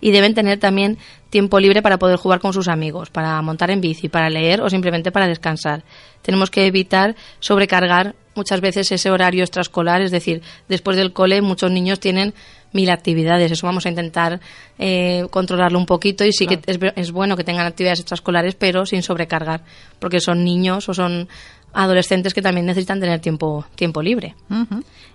y 0.00 0.10
deben 0.10 0.34
tener 0.34 0.58
también 0.58 0.98
tiempo 1.30 1.60
libre 1.60 1.82
para 1.82 1.98
poder 1.98 2.16
jugar 2.16 2.40
con 2.40 2.52
sus 2.52 2.68
amigos, 2.68 3.10
para 3.10 3.40
montar 3.42 3.70
en 3.70 3.80
bici, 3.80 4.08
para 4.08 4.30
leer 4.30 4.60
o 4.60 4.68
simplemente 4.68 5.12
para 5.12 5.28
descansar. 5.28 5.84
Tenemos 6.22 6.50
que 6.50 6.66
evitar 6.66 7.14
sobrecargar 7.38 8.14
muchas 8.34 8.60
veces 8.60 8.90
ese 8.92 9.10
horario 9.10 9.42
extraescolar, 9.42 10.02
es 10.02 10.10
decir, 10.10 10.42
después 10.68 10.96
del 10.96 11.12
cole 11.12 11.42
muchos 11.42 11.70
niños 11.70 12.00
tienen 12.00 12.34
mil 12.72 12.90
actividades. 12.90 13.50
Eso 13.50 13.66
vamos 13.66 13.86
a 13.86 13.88
intentar 13.88 14.40
eh, 14.78 15.26
controlarlo 15.30 15.78
un 15.78 15.86
poquito 15.86 16.24
y 16.24 16.32
sí 16.32 16.46
que 16.46 16.60
es, 16.66 16.78
es, 16.96 17.10
bueno 17.10 17.36
que 17.36 17.44
tengan 17.44 17.66
actividades 17.66 18.00
extraescolares, 18.00 18.54
pero 18.54 18.86
sin 18.86 19.02
sobrecargar, 19.02 19.62
porque 19.98 20.20
son 20.20 20.44
niños 20.44 20.88
o 20.88 20.94
son 20.94 21.28
adolescentes 21.72 22.35
que 22.35 22.42
también 22.42 22.66
necesitan 22.66 23.00
tener 23.00 23.20
tiempo, 23.20 23.64
tiempo 23.74 24.02
libre. 24.02 24.35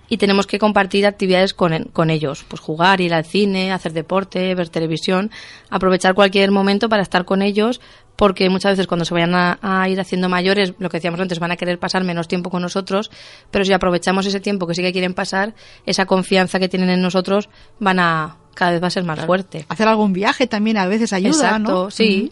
Y 0.07 0.17
tenemos 0.17 0.45
que 0.45 0.59
compartir 0.59 1.05
actividades 1.05 1.53
con, 1.53 1.85
con, 1.85 2.09
ellos, 2.09 2.45
pues 2.47 2.61
jugar, 2.61 3.01
ir 3.01 3.13
al 3.13 3.25
cine, 3.25 3.71
hacer 3.71 3.93
deporte, 3.93 4.53
ver 4.53 4.69
televisión, 4.69 5.31
aprovechar 5.69 6.13
cualquier 6.13 6.51
momento 6.51 6.89
para 6.89 7.01
estar 7.01 7.25
con 7.25 7.41
ellos, 7.41 7.81
porque 8.15 8.49
muchas 8.49 8.73
veces 8.73 8.87
cuando 8.87 9.05
se 9.05 9.13
vayan 9.13 9.33
a, 9.33 9.89
ir 9.89 9.99
haciendo 9.99 10.29
mayores, 10.29 10.73
lo 10.79 10.89
que 10.89 10.97
decíamos 10.97 11.19
antes, 11.19 11.39
van 11.39 11.51
a 11.51 11.57
querer 11.57 11.79
pasar 11.79 12.03
menos 12.03 12.27
tiempo 12.27 12.49
con 12.49 12.61
nosotros, 12.61 13.11
pero 13.51 13.65
si 13.65 13.73
aprovechamos 13.73 14.25
ese 14.25 14.39
tiempo 14.39 14.67
que 14.67 14.75
sí 14.75 14.81
que 14.81 14.91
quieren 14.91 15.13
pasar, 15.13 15.55
esa 15.85 16.05
confianza 16.05 16.59
que 16.59 16.69
tienen 16.69 16.89
en 16.89 17.01
nosotros 17.01 17.49
van 17.79 17.99
a 17.99 18.37
cada 18.53 18.71
vez 18.71 18.81
va 18.81 18.87
a 18.87 18.91
ser 18.91 19.03
más 19.03 19.25
fuerte. 19.25 19.65
Hacer 19.67 19.87
algún 19.87 20.13
viaje 20.13 20.47
también 20.47 20.77
a 20.77 20.87
veces 20.87 21.11
ayuda, 21.11 21.57
Exacto, 21.57 21.91
sí. 21.91 22.31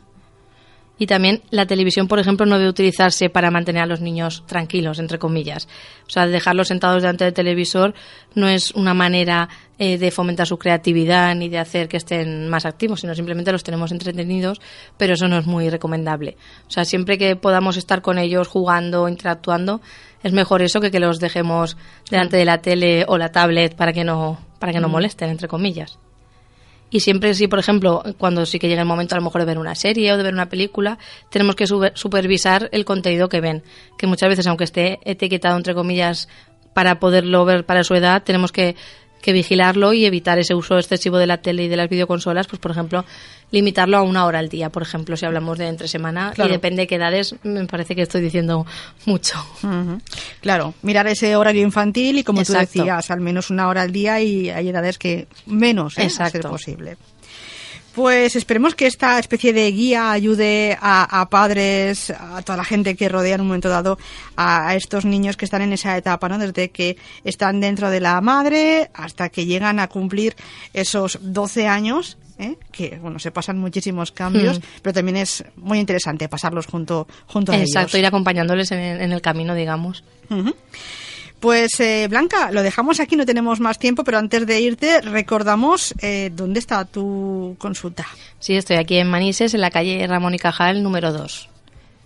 Y 1.00 1.08
también 1.08 1.42
la 1.50 1.66
televisión, 1.66 2.08
por 2.08 2.20
ejemplo, 2.20 2.46
no 2.46 2.58
debe 2.58 2.70
utilizarse 2.70 3.30
para 3.30 3.50
mantener 3.50 3.82
a 3.82 3.88
los 3.88 4.00
niños 4.00 4.44
tranquilos, 4.46 5.00
entre 5.00 5.18
comillas. 5.18 5.68
O 6.08 6.10
sea, 6.12 6.28
dejarlos 6.28 6.68
sentados 6.68 7.02
delante 7.02 7.26
del 7.26 7.34
televisor 7.34 7.96
no 8.36 8.48
es 8.48 8.72
una 8.72 8.94
manera 8.94 9.50
eh, 9.80 9.98
de 9.98 10.12
fomentar 10.12 10.46
su 10.46 10.60
creatividad 10.60 11.34
ni 11.36 11.50
de 11.50 11.58
hacer 11.58 11.88
que 11.88 11.98
estén 11.98 12.48
más 12.48 12.66
activos, 12.66 13.02
sino 13.02 13.16
simplemente 13.16 13.52
los 13.52 13.64
tenemos 13.64 13.92
entretenidos, 13.92 14.62
pero 14.96 15.16
eso 15.16 15.28
no 15.28 15.40
es 15.40 15.48
muy 15.48 15.70
recomendable. 15.70 16.38
O 16.68 16.72
sea, 16.72 16.86
siempre 16.86 17.18
que 17.18 17.36
podamos 17.36 17.76
estar 17.76 18.04
con 18.04 18.20
ellos 18.20 18.48
jugando, 18.48 19.10
interactuando, 19.10 19.82
es 20.22 20.32
mejor 20.32 20.62
eso 20.62 20.80
que 20.80 20.92
que 20.92 21.00
los 21.00 21.20
dejemos 21.20 21.76
delante 22.12 22.38
de 22.38 22.46
la 22.46 22.60
tele 22.60 23.04
o 23.08 23.18
la 23.18 23.32
tablet 23.32 23.76
para 23.76 23.94
que 23.94 24.04
no, 24.04 24.40
para 24.60 24.72
que 24.72 24.80
no 24.80 24.90
molesten, 24.90 25.32
entre 25.32 25.48
comillas. 25.48 25.98
Y 26.94 27.00
siempre, 27.00 27.34
si 27.34 27.48
por 27.48 27.58
ejemplo, 27.58 28.04
cuando 28.20 28.46
sí 28.46 28.60
que 28.60 28.68
llega 28.68 28.82
el 28.82 28.88
momento 28.88 29.16
a 29.16 29.18
lo 29.18 29.24
mejor 29.24 29.42
de 29.42 29.46
ver 29.46 29.58
una 29.58 29.74
serie 29.74 30.14
o 30.14 30.18
de 30.18 30.22
ver 30.22 30.34
una 30.36 30.48
película, 30.48 31.00
tenemos 31.32 31.56
que 31.56 31.66
supervisar 31.66 32.70
el 32.72 32.86
contenido 32.86 33.30
que 33.30 33.42
ven. 33.42 33.64
Que 33.98 34.06
muchas 34.06 34.30
veces, 34.30 34.46
aunque 34.46 34.66
esté 34.66 35.00
etiquetado 35.04 35.58
entre 35.58 35.74
comillas 35.74 36.30
para 36.76 37.00
poderlo 37.00 37.46
ver 37.46 37.66
para 37.66 37.84
su 37.84 37.96
edad, 37.96 38.22
tenemos 38.22 38.52
que 38.52 38.76
que 39.24 39.32
vigilarlo 39.32 39.94
y 39.94 40.06
evitar 40.06 40.38
ese 40.38 40.54
uso 40.54 40.78
excesivo 40.78 41.18
de 41.18 41.26
la 41.26 41.38
tele 41.38 41.64
y 41.64 41.68
de 41.70 41.78
las 41.78 41.90
videoconsolas, 41.90 42.46
pues 42.46 42.60
por 42.60 42.72
ejemplo, 42.72 43.06
limitarlo 43.52 43.96
a 43.98 44.02
una 44.02 44.26
hora 44.26 44.40
al 44.40 44.50
día, 44.50 44.70
por 44.70 44.84
ejemplo, 44.84 45.16
si 45.16 45.26
hablamos 45.26 45.58
de 45.58 45.68
entre 45.68 45.88
semana 45.88 46.34
y 46.36 46.48
depende 46.50 46.82
de 46.82 46.88
qué 46.88 46.96
edades, 46.96 47.34
me 47.44 47.66
parece 47.66 47.96
que 47.96 48.02
estoy 48.02 48.22
diciendo 48.22 48.66
mucho. 49.06 49.38
Claro, 50.42 50.74
mirar 50.82 51.08
ese 51.08 51.38
horario 51.38 51.62
infantil 51.62 52.20
y 52.20 52.24
como 52.26 52.44
tú 52.44 52.52
decías, 52.52 53.10
al 53.10 53.22
menos 53.22 53.50
una 53.50 53.70
hora 53.70 53.84
al 53.84 53.94
día 53.94 54.20
y 54.20 54.50
hay 54.50 54.68
edades 54.68 54.98
que 54.98 55.28
menos, 55.46 55.98
¿eh? 55.98 56.06
es 56.06 56.20
posible. 56.42 56.98
Pues 57.94 58.36
esperemos 58.36 58.74
que 58.74 58.88
esta 58.88 59.20
especie 59.20 59.54
de 59.54 59.72
guía 59.72 60.12
ayude 60.12 60.76
a, 60.82 61.28
padres, 61.30 62.10
a 62.10 62.42
toda 62.42 62.58
la 62.58 62.66
gente 62.66 62.96
que 62.96 63.08
rodea 63.08 63.36
en 63.36 63.42
un 63.42 63.48
momento 63.48 63.70
dado 63.70 64.00
a, 64.36 64.76
estos 64.76 65.06
niños 65.06 65.38
que 65.38 65.46
están 65.46 65.62
en 65.62 65.74
esa 65.74 65.96
etapa, 65.96 66.28
¿no? 66.28 66.40
Desde 66.40 66.72
que 66.72 66.98
están 67.24 67.60
dentro 67.60 67.92
de 67.92 68.00
la 68.00 68.20
madre 68.22 68.90
hasta 68.96 69.30
que 69.30 69.46
llegan 69.46 69.80
a 69.80 69.90
cumplir 69.90 70.36
esos 70.74 71.20
12 71.22 71.68
años, 71.68 72.18
¿eh? 72.40 72.58
que, 72.72 72.98
bueno, 73.00 73.20
se 73.20 73.30
pasan 73.30 73.60
muchísimos 73.60 74.12
cambios, 74.12 74.58
mm. 74.58 74.64
pero 74.82 74.94
también 74.94 75.18
es 75.18 75.44
muy 75.58 75.78
interesante 75.78 76.28
pasarlos 76.28 76.66
junto, 76.66 77.08
junto 77.28 77.52
a 77.52 77.56
ellos. 77.56 77.70
Exacto, 77.70 78.00
ir 78.00 78.06
acompañándoles 78.08 78.72
en 78.72 79.12
el, 79.12 79.22
camino, 79.22 79.54
digamos. 79.54 80.04
Pues 81.44 81.78
eh, 81.82 82.08
Blanca, 82.10 82.52
lo 82.52 82.64
dejamos 82.64 83.02
aquí, 83.02 83.18
no 83.18 83.26
tenemos 83.26 83.60
más 83.60 83.78
tiempo, 83.78 84.06
pero 84.06 84.18
antes 84.18 84.48
de 84.48 84.62
irte 84.62 85.02
recordamos 85.02 85.94
eh, 86.02 86.32
dónde 86.34 86.62
está 86.62 86.86
tu 86.86 87.58
consulta. 87.60 88.08
Sí, 88.40 88.56
estoy 88.56 88.78
aquí 88.78 88.96
en 88.96 89.10
Manises, 89.10 89.54
en 89.54 89.60
la 89.60 89.70
calle 89.70 90.08
Ramón 90.08 90.34
y 90.34 90.40
Cajal, 90.40 90.82
número 90.82 91.12
2. 91.12 91.50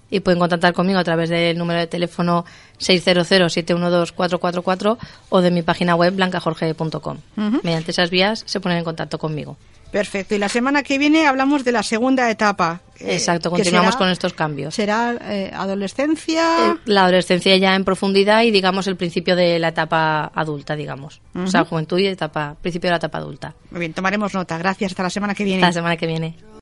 Y 0.10 0.21
pueden 0.21 0.39
contactar 0.39 0.73
conmigo 0.73 0.97
a 0.97 1.04
través 1.04 1.30
del 1.30 1.56
número 1.56 1.80
de 1.80 1.86
teléfono 1.86 2.45
600-712-444 2.80 4.97
o 5.30 5.41
de 5.41 5.52
mi 5.52 5.62
página 5.62 5.93
web 5.93 6.15
blancajorge.com. 6.15 7.17
Mediante 7.62 7.91
esas 7.91 8.10
vías 8.10 8.41
se 8.47 8.60
ponen 8.60 8.80
en 8.80 8.86
contacto 8.86 9.19
conmigo. 9.19 9.56
Perfecto. 9.91 10.36
Y 10.36 10.38
la 10.38 10.50
semana 10.50 10.84
que 10.84 10.97
viene 10.97 11.28
hablamos 11.28 11.63
de 11.63 11.71
la 11.71 11.84
segunda 11.84 12.30
etapa. 12.30 12.82
Eh, 13.00 13.13
Exacto, 13.13 13.50
continuamos 13.50 13.95
con 13.95 14.10
estos 14.10 14.34
cambios. 14.34 14.76
¿Será 14.76 15.15
eh, 15.21 15.52
adolescencia? 15.54 16.71
Eh, 16.71 16.76
la 16.86 17.04
adolescencia 17.04 17.56
ya 17.58 17.76
en 17.76 17.86
profundidad 17.86 18.43
y, 18.43 18.52
digamos, 18.52 18.88
el 18.88 18.95
principio 18.95 19.36
de 19.36 19.60
la 19.60 19.69
etapa 19.69 20.32
adulta, 20.34 20.76
digamos. 20.76 21.21
O 21.36 21.47
sea, 21.47 21.63
juventud 21.63 22.00
y 22.00 22.08
etapa, 22.08 22.56
principio 22.62 22.88
de 22.88 22.91
la 22.91 22.97
etapa 22.97 23.19
adulta. 23.19 23.54
Muy 23.71 23.82
bien, 23.82 23.93
tomaremos 23.93 24.34
nota. 24.34 24.58
Gracias. 24.58 24.91
Hasta 24.91 25.04
la 25.04 25.10
semana 25.10 25.36
que 25.36 25.43
viene. 25.43 25.60
Hasta 25.60 25.67
la 25.67 25.73
semana 25.73 25.97
que 25.97 26.08
viene. 26.08 26.36